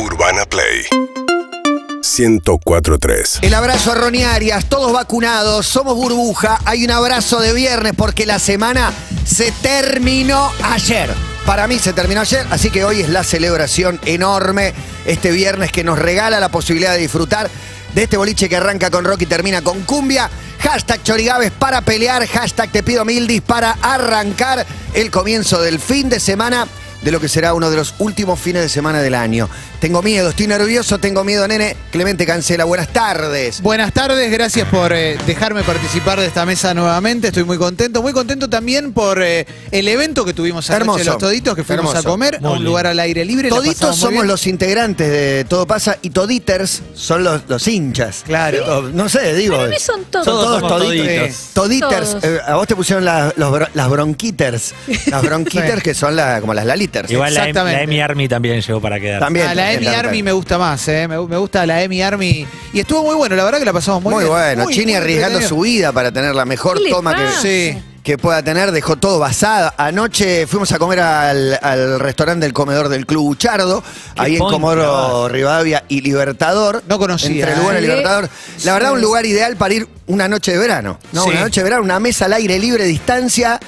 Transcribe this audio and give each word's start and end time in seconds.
Urbana 0.00 0.46
Play 0.46 0.86
1043. 2.02 3.40
El 3.42 3.52
abrazo 3.52 3.92
a 3.92 3.96
Ronnie 3.96 4.24
Arias, 4.24 4.64
todos 4.64 4.92
vacunados, 4.94 5.66
somos 5.66 5.94
burbuja, 5.94 6.58
hay 6.64 6.84
un 6.84 6.90
abrazo 6.90 7.38
de 7.40 7.52
viernes 7.52 7.92
porque 7.94 8.24
la 8.24 8.38
semana 8.38 8.94
se 9.26 9.52
terminó 9.52 10.50
ayer. 10.62 11.10
Para 11.44 11.66
mí 11.66 11.78
se 11.78 11.92
terminó 11.92 12.22
ayer, 12.22 12.46
así 12.50 12.70
que 12.70 12.82
hoy 12.82 13.02
es 13.02 13.10
la 13.10 13.24
celebración 13.24 14.00
enorme 14.06 14.72
este 15.04 15.32
viernes 15.32 15.70
que 15.70 15.84
nos 15.84 15.98
regala 15.98 16.40
la 16.40 16.48
posibilidad 16.48 16.92
de 16.92 16.98
disfrutar 17.00 17.50
de 17.94 18.02
este 18.02 18.16
boliche 18.16 18.48
que 18.48 18.56
arranca 18.56 18.90
con 18.90 19.04
rock 19.04 19.22
y 19.22 19.26
termina 19.26 19.60
con 19.60 19.82
cumbia. 19.82 20.30
Hashtag 20.60 21.02
Chorigaves 21.02 21.50
para 21.50 21.82
pelear, 21.82 22.26
hashtag 22.26 22.70
Te 22.70 22.82
pido 22.82 23.04
mildis 23.04 23.42
para 23.42 23.72
arrancar 23.82 24.64
el 24.94 25.10
comienzo 25.10 25.60
del 25.60 25.78
fin 25.78 26.08
de 26.08 26.20
semana 26.20 26.66
de 27.02 27.10
lo 27.10 27.20
que 27.20 27.28
será 27.28 27.54
uno 27.54 27.70
de 27.70 27.76
los 27.76 27.94
últimos 27.98 28.38
fines 28.38 28.62
de 28.62 28.68
semana 28.68 29.00
del 29.00 29.14
año. 29.14 29.48
Tengo 29.80 30.02
miedo, 30.02 30.28
estoy 30.30 30.46
nervioso, 30.46 30.98
tengo 30.98 31.24
miedo, 31.24 31.48
nene. 31.48 31.76
Clemente 31.90 32.26
Cancela, 32.26 32.64
buenas 32.64 32.88
tardes. 32.88 33.62
Buenas 33.62 33.92
tardes, 33.92 34.30
gracias 34.30 34.68
por 34.68 34.92
eh, 34.92 35.16
dejarme 35.26 35.62
participar 35.62 36.20
de 36.20 36.26
esta 36.26 36.44
mesa 36.44 36.74
nuevamente. 36.74 37.28
Estoy 37.28 37.44
muy 37.44 37.56
contento. 37.56 38.02
Muy 38.02 38.12
contento 38.12 38.48
también 38.50 38.92
por 38.92 39.22
eh, 39.22 39.46
el 39.70 39.88
evento 39.88 40.24
que 40.24 40.34
tuvimos 40.34 40.68
anoche 40.70 40.80
Hermoso. 40.82 41.04
los 41.04 41.18
toditos, 41.18 41.54
que 41.56 41.64
fuimos 41.64 41.86
Hermoso. 41.86 42.08
a 42.08 42.10
comer 42.10 42.38
a 42.42 42.50
un 42.50 42.64
lugar 42.64 42.86
al 42.86 42.98
aire 43.00 43.24
libre. 43.24 43.48
Toditos 43.48 43.96
somos 43.96 44.12
bien. 44.12 44.26
los 44.26 44.46
integrantes 44.46 45.08
de 45.10 45.44
Todo 45.48 45.66
Pasa 45.66 45.96
y 46.02 46.10
Toditers 46.10 46.82
son 46.94 47.24
los, 47.24 47.42
los 47.48 47.66
hinchas. 47.66 48.22
Claro. 48.26 48.90
No 48.92 49.08
sé, 49.08 49.34
digo. 49.34 49.56
Para 49.56 49.68
mí 49.68 49.76
son 49.78 50.04
todos. 50.04 50.24
Son 50.26 50.34
Todos 50.34 50.60
toditos. 50.68 51.36
Toditers. 51.54 52.10
Todos. 52.10 52.24
eh, 52.24 52.40
a 52.46 52.56
vos 52.56 52.66
te 52.66 52.76
pusieron 52.76 53.04
la- 53.04 53.32
los 53.36 53.60
las 53.74 53.88
bronquiters. 53.88 54.74
Las 55.06 55.22
bronquiters 55.22 55.82
que 55.82 55.94
son 55.94 56.16
la- 56.16 56.40
como 56.40 56.52
las 56.54 56.66
Igual 57.08 57.34
la, 57.34 57.40
Exactamente. 57.40 57.76
la 57.78 57.82
Emi 57.84 58.00
Army 58.00 58.28
también 58.28 58.60
llegó 58.60 58.80
para 58.80 58.98
quedar. 59.00 59.20
También. 59.20 59.46
A 59.46 59.54
la 59.54 59.72
Emi 59.72 59.86
Army 59.86 60.22
me 60.22 60.32
gusta 60.32 60.58
más, 60.58 60.86
eh. 60.88 61.06
me, 61.08 61.18
me 61.26 61.36
gusta 61.36 61.64
la 61.66 61.82
Emi 61.82 62.02
Army. 62.02 62.46
Y 62.72 62.80
estuvo 62.80 63.02
muy 63.04 63.14
bueno, 63.14 63.36
la 63.36 63.44
verdad 63.44 63.58
que 63.58 63.64
la 63.64 63.72
pasamos 63.72 64.02
muy, 64.02 64.14
Muy, 64.14 64.24
bien. 64.24 64.32
bueno. 64.36 64.62
Muy, 64.64 64.74
Chini 64.74 64.86
muy 64.86 64.94
arriesgando 64.94 65.40
su 65.42 65.60
vida 65.60 65.92
para 65.92 66.12
tener 66.12 66.34
la 66.34 66.44
mejor 66.44 66.78
¿Qué 66.78 66.84
le 66.84 66.90
toma 66.90 67.14
que, 67.14 67.22
pasa? 67.24 67.40
Sí. 67.42 67.82
que 68.02 68.18
pueda 68.18 68.42
tener. 68.42 68.70
Dejó 68.72 68.96
todo 68.96 69.18
basado. 69.18 69.72
Anoche 69.76 70.46
fuimos 70.46 70.70
a 70.72 70.78
comer 70.78 71.00
al, 71.00 71.58
al 71.62 72.00
restaurante 72.00 72.44
del 72.46 72.52
comedor 72.52 72.88
del 72.88 73.06
Club 73.06 73.22
Buchardo, 73.24 73.82
Qué 74.14 74.20
ahí 74.22 74.32
en 74.34 74.38
Comodoro. 74.40 75.28
Rivadavia 75.28 75.84
y 75.88 76.00
Libertador. 76.00 76.82
No 76.88 76.98
conocía, 76.98 77.28
Entre 77.30 77.56
Lugano 77.56 77.74
y 77.74 77.78
¿eh? 77.78 77.80
Libertador. 77.82 78.28
La 78.64 78.72
verdad, 78.74 78.92
un 78.92 79.00
lugar 79.00 79.26
ideal 79.26 79.56
para 79.56 79.74
ir 79.74 79.88
una 80.06 80.28
noche 80.28 80.52
de 80.52 80.58
verano. 80.58 80.98
¿no? 81.12 81.22
Sí. 81.24 81.30
Una 81.30 81.40
noche 81.40 81.60
de 81.60 81.64
verano, 81.64 81.82
una 81.84 82.00
mesa 82.00 82.24
al 82.24 82.32
aire 82.32 82.58
libre, 82.58 82.84
distancia 82.84 83.60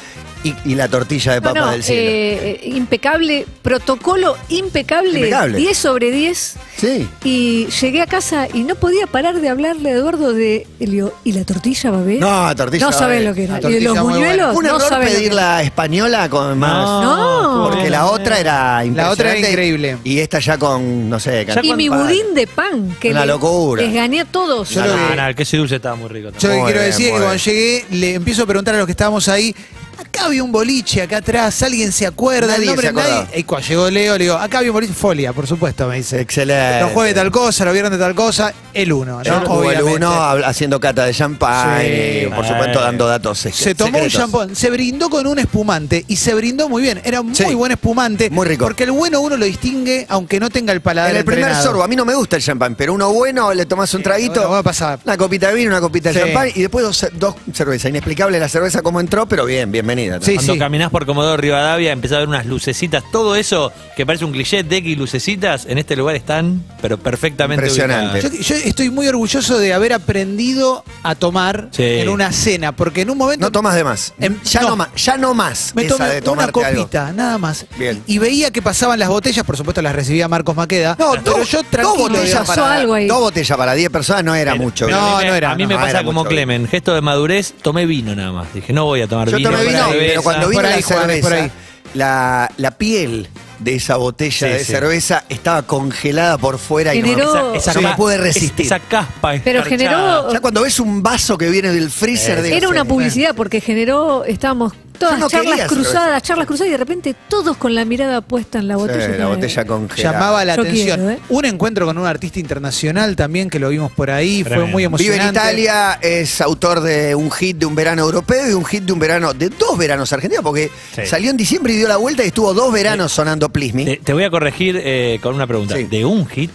y, 0.45 0.55
y 0.65 0.75
la 0.75 0.89
tortilla 0.89 1.33
de 1.35 1.41
No, 1.41 1.49
papa 1.49 1.61
no, 1.61 1.71
del 1.73 1.83
cielo. 1.83 2.01
eh, 2.03 2.61
impecable, 2.65 3.47
protocolo 3.63 4.37
impecable, 4.49 5.19
Impecable. 5.21 5.59
10 5.59 5.77
sobre 5.79 6.11
10. 6.11 6.55
sí. 6.77 7.09
Y 7.25 7.67
llegué 7.81 8.01
a 8.03 8.07
casa 8.07 8.49
y 8.53 8.63
no 8.65 8.75
podía 8.75 9.07
parar 9.07 9.41
de 9.41 9.49
hablarle 9.49 9.91
a 9.91 9.95
Eduardo 9.95 10.33
de. 10.33 10.67
le 10.79 10.87
digo, 10.87 11.15
¿y 11.25 11.33
la 11.33 11.45
tortilla 11.45 11.91
va 11.91 11.99
a 11.99 12.03
ver? 12.03 12.19
No, 12.21 12.57
tortilla 12.57 12.91
No 12.91 13.07
ver. 13.09 13.23
lo 13.25 13.35
que 13.35 13.45
era. 13.45 13.61
La 13.61 13.71
Y 13.71 13.81
los 13.81 13.99
buñuelos, 14.01 14.57
Un 14.57 14.65
no 14.65 14.77
error 14.77 14.93
lo 14.93 15.01
pedir 15.01 15.33
la 15.35 15.63
española 15.63 16.29
con 16.29 16.59
más. 16.59 17.05
No. 17.05 17.69
Porque 17.71 17.89
la 17.91 18.07
otra 18.07 18.39
era 18.41 18.85
impresionante. 18.85 18.97
La 19.03 19.11
otra 19.11 19.31
era 19.39 19.49
increíble. 19.49 19.99
Y 20.05 20.19
esta 20.19 20.39
ya 20.41 20.59
con, 20.59 21.09
no 21.09 21.21
sé, 21.21 21.47
Ya 21.47 21.61
Y 21.63 21.75
mi 21.75 21.89
budín 21.89 22.35
de 22.35 22.47
pan, 22.47 22.97
que 23.01 23.11
Una 23.11 23.21
le- 23.21 23.27
locura. 23.33 23.83
les 23.83 23.95
gané 23.95 24.21
a 24.21 24.25
todos. 24.25 24.71
Yo 24.71 24.81
No, 24.81 24.87
lo 24.89 24.97
no, 24.97 25.09
que- 25.09 25.17
no, 25.17 25.27
el 25.29 25.35
queso 25.35 25.57
y 25.57 25.59
dulce 25.61 25.77
estaba 25.77 25.95
muy 25.97 26.09
rico 26.09 26.31
Yo 26.31 26.39
también. 26.39 26.57
lo 26.59 26.63
Muy 26.63 26.73
que 26.73 26.79
quiero 26.79 26.81
bien, 26.81 26.91
decir 26.91 27.07
es 27.07 27.13
que 27.13 27.19
cuando 27.19 27.37
llegué, 27.37 27.85
le 27.91 28.15
empiezo 28.15 28.43
a 28.43 28.47
preguntar 28.47 28.75
a 28.75 28.79
los 28.79 28.87
que 28.87 28.93
estábamos 28.93 29.29
ahí. 29.29 29.55
Acá 29.99 30.27
había 30.27 30.43
un 30.45 30.53
boliche 30.53 31.03
acá 31.03 31.19
atrás, 31.19 31.63
alguien 31.63 31.93
se 31.93 32.07
acuerda 32.07 32.47
Nadie 32.49 32.63
el 32.63 32.67
nombre 32.69 32.87
se 32.87 32.91
acordaba. 32.91 33.23
nadie. 33.25 33.39
Y 33.41 33.45
cuando 33.45 33.69
llegó 33.69 33.91
Leo, 33.91 34.19
le 34.19 34.25
digo, 34.25 34.37
acá 34.37 34.59
había 34.59 34.71
un 34.71 34.75
boliche, 34.75 34.93
Folia, 34.95 35.33
por 35.33 35.47
supuesto, 35.47 35.87
me 35.89 35.97
dice. 35.97 36.21
Excelente. 36.21 36.81
Los 36.81 36.93
jueves 36.93 37.15
tal 37.15 37.31
cosa, 37.31 37.65
los 37.65 37.73
viernes 37.73 37.93
de 37.93 37.99
tal 37.99 38.15
cosa, 38.15 38.53
el 38.75 38.93
uno, 38.93 39.23
Yo 39.23 39.33
¿no? 39.41 39.43
el 39.43 39.47
Obviamente. 39.81 39.97
uno 39.97 40.11
haciendo 40.45 40.79
cata 40.81 41.05
de 41.05 41.13
champán 41.15 41.81
Sí. 41.83 42.27
por 42.35 42.47
supuesto 42.47 42.81
dando 42.81 43.07
datos 43.07 43.45
sec- 43.47 43.53
Se 43.53 43.75
tomó 43.75 43.89
un 43.99 44.05
secretos. 44.11 44.13
champán, 44.21 44.57
se 44.57 44.71
brindó 44.71 45.11
con 45.11 45.27
un 45.27 45.39
espumante 45.39 46.05
y 46.09 46.17
se 46.17 46.35
brindó 46.35 46.69
muy 46.69 46.83
bien. 46.83 47.01
Era 47.05 47.23
muy 47.23 47.35
Sí. 47.35 47.55
buen 47.55 47.73
espumante. 47.73 48.31
Muy 48.31 48.47
rico. 48.47 48.65
Porque 48.65 48.85
el 48.85 48.93
bueno 48.93 49.21
uno 49.21 49.37
lo 49.37 49.45
distingue 49.45 50.07
aunque 50.09 50.41
no 50.41 50.51
tenga 50.51 50.73
el 50.73 50.81
paladar 50.81 51.11
En 51.11 51.17
el 51.19 51.25
primer 51.25 51.41
entrenado. 51.45 51.65
sorbo, 51.67 51.83
a 51.83 51.89
mí 51.89 51.97
no 51.97 52.05
me 52.05 52.15
gusta 52.15 52.37
el 52.37 52.43
champán, 52.43 52.75
pero 52.75 52.95
uno 52.95 53.13
bueno, 53.13 53.53
le 53.55 53.67
tomás 53.67 53.93
un 53.95 54.03
traguito, 54.03 54.35
bueno, 54.35 54.51
va 54.51 54.59
a 54.59 54.63
pasar. 54.63 54.99
una 55.05 55.17
copita 55.17 55.49
de 55.49 55.55
vino, 55.55 55.69
una 55.71 55.81
copita 55.81 56.11
de 56.11 56.15
Sí. 56.15 56.21
champán 56.27 56.49
y 56.55 56.61
después 56.63 56.85
dos, 56.85 57.07
dos 57.15 57.35
cervezas. 57.53 57.91
Inexplicable 57.91 58.39
la 58.39 58.49
cerveza 58.49 58.83
cómo 58.83 59.01
entró, 59.01 59.27
pero 59.27 59.45
bien, 59.45 59.71
bienvenida. 59.83 60.19
Sí, 60.21 60.35
Cuando 60.35 60.53
sí. 60.55 60.59
caminás 60.59 60.91
por 60.91 61.05
Comodoro 61.07 61.37
Rivadavia, 61.37 61.93
empezás 61.93 62.17
a 62.17 62.19
ver 62.21 62.29
unas 62.29 62.47
lucecitas. 62.47 63.03
Todo 63.11 63.35
eso 63.35 63.73
que 63.97 64.07
parece 64.07 64.25
un 64.25 64.33
cliché 64.33 64.63
de 64.63 64.77
X 64.77 64.97
lucecitas, 64.97 65.67
en 65.67 65.79
este 65.79 65.97
lugar 65.97 66.15
están, 66.15 66.63
pero 66.81 66.99
perfectamente 66.99 67.65
Impresionante. 67.67 68.23
Yo, 68.23 68.29
yo 68.31 68.55
estoy 68.55 68.91
muy 68.91 69.09
orgulloso 69.09 69.59
de 69.59 69.73
haber 69.75 69.93
aprendido 69.93 70.85
a 71.03 71.15
tomar 71.17 71.69
Sí. 71.73 71.83
en 71.83 72.09
una 72.09 72.31
cena, 72.33 72.73
porque 72.73 73.03
en 73.03 73.11
un 73.11 73.19
momento 73.19 73.45
No 73.47 73.53
tomas 73.53 73.75
de 73.75 73.83
más. 73.85 74.15
Em, 74.21 74.41
ya 74.45 74.61
no, 74.63 74.69
no. 74.71 74.77
más, 74.77 74.89
ya 74.97 75.17
no 75.17 75.35
más. 75.35 75.73
me 75.75 75.83
esa 75.87 75.97
tomé 75.97 76.21
de 76.21 76.31
una 76.31 76.45
algo. 76.45 76.63
copita, 76.63 77.13
nada 77.13 77.39
más. 77.39 77.67
Bien. 77.77 78.03
Y 78.07 78.19
veía 78.19 78.51
que 78.53 78.63
pasaban 78.63 78.99
las 78.99 79.09
botellas, 79.09 79.45
por 79.45 79.57
supuesto 79.57 79.83
las 79.83 79.95
recibía 79.95 80.29
Marcos 80.29 80.55
Maqueda. 80.57 80.97
No, 80.99 81.11
pero 81.13 81.23
dos, 81.39 81.51
yo 81.51 81.59
dos 81.59 81.71
tranquilo. 81.71 81.99
botellas 82.05 82.25
digamos, 82.27 82.49
Pasó 82.49 82.61
para, 82.63 82.75
algo 82.77 82.95
ahí. 82.95 83.07
dos 83.09 83.19
botellas 83.19 83.59
para 83.59 83.75
10 83.75 83.91
personas 83.91 84.25
no 84.25 84.35
era 84.35 84.53
Pero- 84.53 84.63
mucho. 84.65 84.87
pero. 84.87 84.97
No, 85.01 85.17
a 85.17 85.19
mí 85.19 85.25
me- 85.25 85.31
no 85.31 85.35
era, 85.37 85.51
A 85.51 85.55
mí 85.57 85.63
no, 85.65 85.69
me 85.71 85.75
no 85.75 85.81
pasa 85.81 86.05
como 86.05 86.21
mucho 86.21 86.29
Clemen, 86.31 86.69
gesto 86.69 86.95
de 86.95 87.01
madurez, 87.01 87.55
tomé 87.63 87.85
vino 87.87 88.15
nada 88.15 88.33
más. 88.33 88.53
Dije, 88.55 88.73
no 88.73 88.85
voy 88.85 89.01
a 89.01 89.09
tomar 89.09 89.29
Yo 89.29 89.37
vino. 89.39 89.51
tomé 89.51 89.65
con 89.65 89.72
pero 89.91 90.23
cuando 90.23 90.49
vino 90.49 90.63
Por 90.63 90.67
ahí, 90.71 90.81
la 90.83 90.87
por 90.89 90.97
cerveza, 90.99 91.35
ahí. 91.35 91.51
la, 91.95 92.51
la 92.57 92.71
piel 92.73 93.29
de 93.59 93.77
esa 93.77 93.97
botella 93.97 94.49
Sí, 94.49 94.53
de 94.55 94.59
sí. 94.65 94.73
cerveza 94.73 95.25
estaba 95.29 95.63
congelada 95.63 96.37
por 96.39 96.59
fuera 96.59 96.95
y 96.95 97.01
no, 97.03 97.07
Generó- 97.09 97.55
Esa, 97.55 97.75
no 97.75 97.83
me 97.83 97.91
ca- 97.91 97.97
pude 97.97 98.17
resistir. 98.19 98.67
Esa 98.67 98.81
caspa 98.81 99.35
Pero 99.45 99.61
escarchada. 99.61 99.69
generó- 99.69 100.33
Ya 100.33 100.41
cuando 100.41 100.63
ves 100.63 100.81
un 100.81 101.03
vaso 101.03 101.39
que 101.39 101.49
viene 101.49 101.71
del 101.71 101.91
freezer 101.91 102.43
de 102.43 102.57
Era 102.57 102.69
una 102.69 102.85
publicidad 102.85 103.35
porque 103.37 103.61
generó, 103.61 104.25
estábamos 104.25 104.73
todas 104.99 105.19
no 105.19 105.29
charlas 105.29 105.67
cruzadas, 105.69 106.23
charlas 106.23 106.47
cruzadas 106.47 106.69
y 106.69 106.73
de 106.73 106.79
repente 106.79 107.15
todos 107.29 107.57
con 107.57 107.75
la 107.75 107.85
mirada 107.85 108.21
puesta 108.21 108.59
en 108.59 108.69
la 108.69 108.77
botella. 108.77 109.07
Sí, 109.07 109.19
la 109.19 109.27
botella 109.29 109.65
congelada. 109.65 110.13
Llamaba 110.19 110.45
la 110.45 110.57
Yo 110.57 110.63
atención. 110.63 111.01
quiero, 111.01 111.11
¿eh? 111.11 111.19
Un 111.29 111.45
encuentro 111.45 111.87
con 111.87 111.99
un 111.99 112.07
artista 112.07 112.39
internacional 112.39 113.17
también 113.17 113.51
que 113.51 113.59
lo 113.59 113.69
vimos 113.71 113.91
por 113.93 114.11
ahí, 114.11 114.45
fue 114.45 114.59
muy 114.67 114.83
Vive 114.83 114.85
emocionante. 114.85 115.25
en 115.25 115.31
Italia, 115.31 115.99
es 116.01 116.41
autor 116.41 116.81
de 116.81 117.15
un 117.15 117.31
hit 117.31 117.57
de 117.59 117.67
un 117.67 117.75
verano 117.75 118.03
europeo 118.03 118.51
y 118.51 118.53
un 118.55 118.65
hit 118.65 118.85
de 118.85 118.93
un 118.93 118.99
verano, 118.99 119.33
de 119.35 119.49
dos 119.49 119.77
veranos 119.77 120.13
argentinos, 120.13 120.43
porque 120.45 120.71
Sí. 120.95 121.07
salió 121.07 121.31
en 121.31 121.37
diciembre 121.37 121.73
y 121.73 121.77
dio 121.77 121.89
la 121.89 121.97
vuelta 121.97 122.23
y 122.25 122.29
estuvo 122.29 122.53
dos 122.55 122.73
veranos 122.73 123.13
sonando 123.13 123.49
Please 123.49 123.75
Me. 123.75 123.85
Te, 123.85 123.97
te 123.99 124.13
voy 124.13 124.25
a 124.25 124.31
corregir 124.31 124.81
eh, 124.83 125.19
con 125.23 125.35
una 125.35 125.47
pregunta. 125.47 125.77
Sí. 125.77 125.85
¿De 125.85 126.05
un 126.05 126.27
hit? 126.27 126.51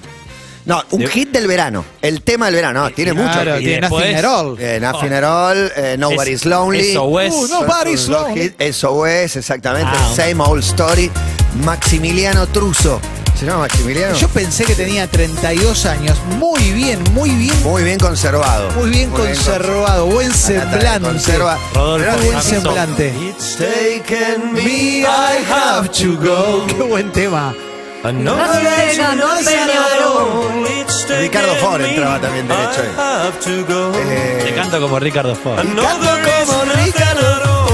No, 0.68 0.84
un 0.92 1.00
de- 1.00 1.08
hit 1.08 1.30
del 1.32 1.48
verano, 1.48 1.84
el 2.02 2.22
tema 2.22 2.48
del 2.48 2.56
verano, 2.56 2.84
no, 2.84 2.90
tiene 2.92 3.14
mucho. 3.14 3.32
Claro, 3.32 3.58
tiene 3.58 3.80
después- 3.82 4.06
Nothing 4.14 4.18
at 4.18 4.26
All. 4.26 4.56
Eh, 4.60 4.80
Nothing 4.82 5.14
at 5.14 5.24
all, 5.24 5.72
eh, 5.78 5.96
Nobody's 5.98 6.42
Es- 6.42 6.46
Lonely. 6.46 6.92
SOS. 6.94 7.34
Uh, 7.34 7.48
Nobody's 7.48 8.08
Lonely. 8.10 8.54
SOS, 8.60 9.38
exactamente. 9.38 9.92
Ah, 9.94 10.12
Same 10.16 10.36
Old 10.44 10.62
Story. 10.64 11.10
Maximiliano 11.64 12.46
Truso. 12.48 13.00
¿Se 13.40 13.46
llama 13.46 13.60
Maximiliano? 13.60 14.16
Yo 14.18 14.28
pensé 14.30 14.66
que 14.66 14.74
tenía 14.76 15.08
32 15.08 15.86
años. 15.86 16.18
Muy 16.38 16.72
bien, 16.72 17.00
muy 17.14 17.30
bien. 17.30 17.54
Muy 17.64 17.84
bien 17.84 18.00
conservado. 18.00 18.70
Muy 18.72 18.90
bien 18.90 19.10
conservado. 19.12 20.08
Buen 20.08 20.34
semblante. 20.34 21.08
Conserva. 21.08 21.58
Rodolfo 21.74 22.18
buen 22.26 22.42
semblante. 22.42 23.14
It's 23.30 23.56
taken 23.58 24.54
me, 24.54 24.64
Me, 24.64 25.00
I 25.02 25.46
have 25.50 25.88
to 25.90 26.16
go. 26.20 26.66
Qué 26.68 26.84
buen 26.84 27.12
tema. 27.12 27.54
Ricardo 31.20 31.56
Ford 31.56 31.82
entraba 31.82 32.20
también 32.20 32.48
derecho 32.48 32.82
ahí. 32.82 32.90
Eh, 33.96 34.42
Te 34.46 34.54
canto 34.56 34.80
como 34.82 35.00
Ricardo 35.00 35.36
Ford. 35.36 35.60
y 35.64 35.76
canto 35.76 36.08
como 36.46 36.64
Ricardo 36.84 37.38
Ford. 37.66 37.68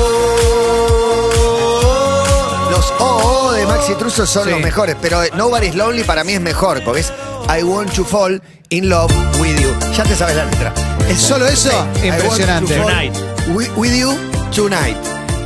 Los 2.72 2.94
OO 3.00 3.52
de 3.54 3.66
Maxi 3.66 3.96
Truso 3.96 4.26
son 4.26 4.46
Sí. 4.46 4.52
los 4.52 4.60
mejores, 4.62 4.96
pero 5.02 5.22
Nobody's 5.36 5.76
Lonely 5.76 6.04
para 6.04 6.24
mí 6.24 6.34
es 6.34 6.42
mejor, 6.42 6.82
porque 6.84 7.02
es 7.02 7.12
I 7.58 7.64
want 7.64 7.92
to 7.94 8.04
fall 8.06 8.42
in 8.70 8.90
love 8.90 9.12
with 9.40 9.60
you. 9.60 9.74
Ya 9.96 10.04
te 10.04 10.16
sabes 10.16 10.36
la 10.36 10.46
letra. 10.46 10.74
¿Es 11.10 11.20
solo 11.20 11.46
eso? 11.48 11.70
I 11.70 11.74
want 11.76 11.94
to 12.00 12.06
Impresionante. 12.08 12.76
fall 12.78 12.88
Tonight. 12.88 13.14
wi- 13.50 13.70
With 13.76 13.94
you 13.94 14.18
tonight. 14.56 14.98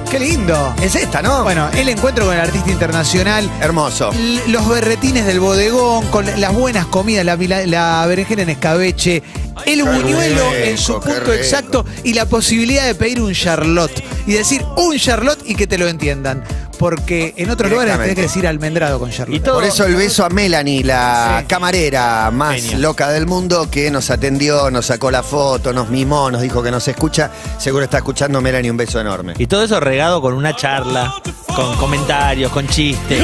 Qué 0.10 0.20
lindo. 0.20 0.74
Es 0.82 0.96
esta, 0.96 1.22
¿no? 1.22 1.44
Bueno, 1.44 1.70
el 1.76 1.90
encuentro 1.90 2.26
con 2.26 2.34
el 2.36 2.40
artista 2.40 2.72
internacional. 2.72 3.50
Hermoso. 3.62 4.12
l- 4.14 4.42
Los 4.48 4.68
berretines 4.68 5.26
del 5.26 5.40
bodegón, 5.42 6.06
con 6.08 6.26
las 6.40 6.54
buenas 6.54 6.86
comidas, 6.86 7.26
la, 7.26 7.36
mila- 7.36 7.66
la 7.66 8.06
berenjena 8.08 8.44
en 8.44 8.50
escabeche, 8.52 9.22
el 9.66 9.84
buñuelo 9.84 10.54
en 10.56 10.78
su 10.78 10.94
qué 11.00 11.08
punto 11.08 11.20
rico. 11.20 11.34
exacto 11.34 11.86
y 12.06 12.14
la 12.14 12.26
posibilidad 12.26 12.86
de 12.86 12.96
pedir 12.96 13.22
un 13.22 13.34
charlotte 13.34 14.02
y 14.28 14.34
decir 14.34 14.64
un 14.76 14.96
Charlotte 14.98 15.40
y 15.46 15.56
que 15.56 15.66
te 15.66 15.78
lo 15.78 15.88
entiendan. 15.88 16.44
Porque 16.78 17.34
en 17.38 17.50
otros 17.50 17.72
lugares 17.72 17.98
tenés 17.98 18.14
que 18.14 18.22
decir 18.22 18.46
almendrado 18.46 19.00
con 19.00 19.10
Charlotte. 19.10 19.42
Por 19.42 19.64
eso 19.64 19.86
el 19.86 19.96
beso 19.96 20.24
a 20.24 20.30
Melanie, 20.30 20.84
la 20.84 21.44
camarera 21.48 22.30
más 22.32 22.76
loca 22.76 23.10
del 23.10 23.26
mundo, 23.26 23.68
que 23.72 23.90
nos 23.90 24.12
atendió, 24.12 24.70
nos 24.70 24.86
sacó 24.86 25.10
la 25.10 25.24
foto, 25.24 25.74
nos 25.74 25.90
mimó, 25.90 26.30
nos 26.30 26.42
dijo 26.44 26.62
que 26.62 26.70
nos 26.70 26.88
escucha. 26.88 27.32
Seguro 27.58 27.86
está 27.86 27.98
escuchando 27.98 28.42
Melanie, 28.42 28.70
un 28.70 28.78
beso 28.78 29.00
enorme. 29.00 29.34
Y 29.40 29.48
todo 29.48 29.64
eso 29.64 29.80
regado 29.80 30.22
con 30.22 30.36
una 30.36 30.56
charla, 30.56 31.16
con 31.56 31.76
comentarios, 31.78 32.52
con 32.52 32.68
chistes. 32.68 33.20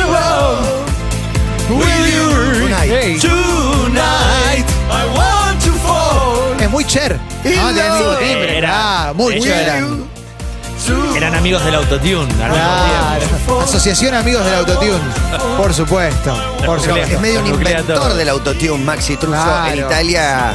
Un 1.70 2.74
aire. 2.74 3.02
Hey, 3.04 4.66
es 6.60 6.70
muy 6.72 6.86
Cher. 6.86 7.20
Ah, 8.66 9.14
muy 9.16 9.40
Cher. 9.40 9.84
Eran 11.16 11.36
amigos 11.36 11.64
del 11.64 11.76
autotune. 11.76 12.20
al 12.22 12.28
mismo 12.28 12.38
tiempo. 12.50 13.46
Claro. 13.46 13.62
Asociación 13.62 14.14
Amigos 14.16 14.44
del 14.46 14.56
Autotune. 14.56 15.00
Por 15.58 15.74
supuesto. 15.74 16.36
Por 16.66 16.80
Es 16.80 17.20
medio 17.20 17.40
un 17.42 17.50
Nuclea 17.52 17.80
inventor 17.80 18.08
todo. 18.08 18.16
del 18.18 18.30
autotune, 18.30 18.84
Maxi 18.84 19.16
Truso, 19.18 19.42
Claro. 19.42 19.72
en 19.74 19.80
Italia, 19.86 20.54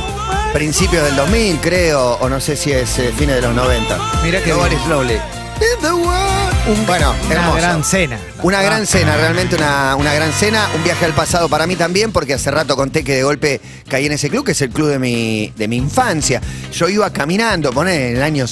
principios 0.53 1.05
del 1.05 1.17
2000, 1.17 1.59
creo, 1.61 2.15
o 2.21 2.29
no 2.29 2.41
sé 2.41 2.57
si 2.57 2.73
es 2.73 2.99
eh, 2.99 3.13
fines 3.17 3.37
de 3.37 3.43
los 3.43 3.55
90. 3.55 3.99
Mirá 4.23 4.41
qué 4.43 4.51
Nobody 4.51 4.77
bien. 4.77 5.21
In 5.61 5.81
the 5.83 5.91
world. 5.93 6.87
bueno, 6.87 7.15
Una 7.29 7.53
gran 7.61 7.83
cena. 7.85 8.17
Una 8.43 8.59
Ah. 8.61 8.63
gran 8.63 8.87
cena, 8.87 9.17
realmente 9.17 9.57
una, 9.57 9.97
una 9.97 10.15
gran 10.15 10.33
cena, 10.33 10.69
un 10.77 10.85
viaje 10.85 11.05
al 11.05 11.13
pasado 11.15 11.49
para 11.49 11.67
mí 11.67 11.75
también, 11.75 12.13
porque 12.13 12.35
hace 12.35 12.51
rato 12.51 12.77
conté 12.77 13.03
que 13.03 13.15
de 13.17 13.23
golpe 13.25 13.61
caí 13.89 14.07
en 14.07 14.13
ese 14.13 14.29
club, 14.31 14.45
que 14.45 14.53
es 14.53 14.63
el 14.63 14.71
club 14.71 14.89
de 14.89 14.99
mi, 15.01 15.53
de 15.57 15.67
mi 15.67 15.77
infancia. 15.77 16.41
Yo 16.73 16.89
iba 16.89 17.11
caminando, 17.11 17.73
poné, 17.73 18.11
en 18.11 18.17
el 18.19 18.23
año 18.23 18.47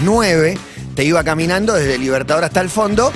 79, 0.00 0.58
te 0.94 1.04
iba 1.04 1.22
caminando 1.24 1.74
desde 1.74 1.98
Libertador 1.98 2.44
hasta 2.44 2.60
el 2.60 2.68
fondo, 2.70 3.12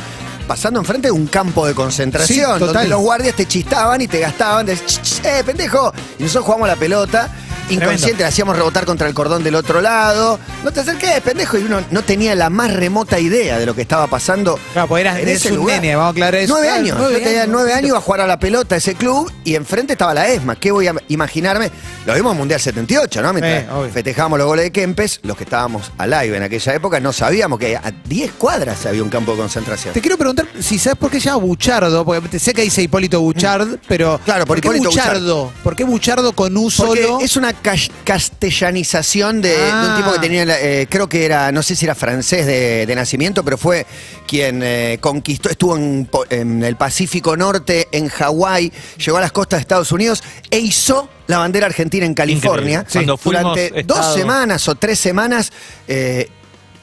pasando 0.46 0.80
enfrente 0.80 1.08
de 1.08 1.12
un 1.12 1.26
campo 1.26 1.66
de 1.66 1.74
concentración, 1.74 2.54
Sí, 2.54 2.58
total. 2.58 2.74
donde 2.74 2.88
los 2.88 3.00
guardias 3.00 3.36
te 3.36 3.46
chistaban 3.46 4.00
y 4.00 4.08
te 4.08 4.20
gastaban, 4.20 4.66
de, 4.66 4.74
"Ch, 4.76 5.00
ch, 5.02 5.24
eh, 5.24 5.42
pendejo, 5.44 5.92
y 6.18 6.22
nosotros 6.24 6.44
jugamos 6.46 6.68
la 6.68 6.76
pelota. 6.76 7.28
Inconsciente, 7.70 8.22
le 8.22 8.28
hacíamos 8.28 8.56
rebotar 8.56 8.84
contra 8.84 9.06
el 9.08 9.14
cordón 9.14 9.42
del 9.44 9.54
otro 9.54 9.80
lado. 9.80 10.38
No 10.64 10.72
te 10.72 10.80
acerques, 10.80 11.20
pendejo. 11.20 11.58
Y 11.58 11.62
uno 11.64 11.80
no 11.90 12.02
tenía 12.02 12.34
la 12.34 12.50
más 12.50 12.72
remota 12.72 13.18
idea 13.18 13.58
de 13.58 13.66
lo 13.66 13.74
que 13.74 13.82
estaba 13.82 14.06
pasando. 14.06 14.58
Claro, 14.72 14.88
porque 14.88 15.02
eras- 15.02 15.16
en 15.16 15.22
eres 15.28 15.36
ese 15.38 15.50
un 15.52 15.56
lugar. 15.58 15.80
nene, 15.80 15.94
vamos 15.96 16.08
a 16.08 16.10
aclarar 16.12 16.34
eso. 16.36 16.52
Nueve 16.54 16.70
años. 16.70 16.96
nueve 16.98 17.14
Yo 17.18 17.24
tenía 17.24 17.42
años. 17.42 17.52
nueve 17.52 17.72
años, 17.74 17.88
iba 17.88 17.98
a 17.98 18.00
jugar 18.00 18.20
a 18.22 18.26
la 18.26 18.38
pelota 18.38 18.76
ese 18.76 18.94
club 18.94 19.30
y 19.44 19.54
enfrente 19.54 19.92
estaba 19.94 20.14
la 20.14 20.28
ESMA. 20.28 20.56
¿Qué 20.56 20.70
voy 20.70 20.88
a 20.88 20.94
imaginarme? 21.08 21.70
Lo 22.06 22.14
vimos 22.14 22.32
en 22.32 22.38
Mundial 22.38 22.60
78, 22.60 23.22
¿no? 23.22 23.32
Mientras 23.32 23.64
festejábamos 23.92 24.38
los 24.38 24.46
goles 24.48 24.64
de 24.64 24.72
Kempes, 24.72 25.20
los 25.22 25.36
que 25.36 25.44
estábamos 25.44 25.92
a 25.98 26.06
live 26.06 26.36
en 26.36 26.42
aquella 26.42 26.74
época, 26.74 26.98
no 27.00 27.12
sabíamos 27.12 27.58
que 27.58 27.76
a 27.76 27.92
10 28.06 28.32
cuadras 28.32 28.84
había 28.86 29.02
un 29.02 29.10
campo 29.10 29.32
de 29.32 29.38
concentración. 29.38 29.92
Te 29.94 30.00
quiero 30.00 30.16
preguntar 30.16 30.46
si 30.60 30.78
sabes 30.78 30.98
por 30.98 31.10
qué 31.10 31.20
se 31.20 31.26
llama 31.26 31.38
Buchardo, 31.44 32.04
porque 32.04 32.38
sé 32.38 32.52
que 32.54 32.62
dice 32.62 32.82
Hipólito 32.82 33.20
Buchard, 33.20 33.78
pero 33.86 34.18
Claro, 34.24 34.46
por 34.46 34.60
qué 34.60 34.66
Hipólito 34.68 34.90
Buchardo? 34.90 35.52
¿Por 35.62 35.76
qué 35.76 35.84
Buchardo 35.84 36.32
con 36.32 36.56
U 36.56 36.70
Porque 36.76 37.02
solo? 37.02 37.20
es 37.20 37.36
una 37.36 37.52
castellanización 37.60 39.40
de, 39.40 39.50
de 39.50 39.56
un 39.56 39.70
Ah. 39.72 39.94
tipo 39.96 40.12
que 40.12 40.18
tenía, 40.18 40.44
la- 40.44 40.60
eh, 40.60 40.86
creo 40.88 41.08
que 41.08 41.24
era, 41.24 41.52
no 41.52 41.62
sé 41.62 41.76
si 41.76 41.84
era 41.86 41.94
francés 41.94 42.46
de, 42.46 42.86
de 42.86 42.94
nacimiento, 42.94 43.44
pero 43.44 43.56
fue 43.58 43.86
quien 44.26 44.60
eh, 44.62 44.98
conquistó, 45.00 45.48
estuvo 45.50 45.76
en, 45.76 46.62
el 46.62 46.76
Pacífico 46.76 47.36
Norte, 47.36 47.88
en 47.92 48.08
Hawái, 48.08 48.72
llegó 49.04 49.18
a 49.18 49.20
las 49.20 49.32
costas 49.32 49.58
de 49.58 49.62
Estados 49.62 49.92
Unidos 49.92 50.22
e 50.50 50.58
hizo 50.58 51.08
la 51.26 51.38
bandera 51.38 51.66
argentina 51.66 52.04
en 52.06 52.14
California. 52.14 52.84
Cuando 52.90 53.18
Durante 53.22 53.70
dos 53.84 53.98
estado- 53.98 54.14
semanas 54.16 54.68
o 54.68 54.74
tres 54.74 54.98
semanas, 54.98 55.52
eh, 55.86 56.28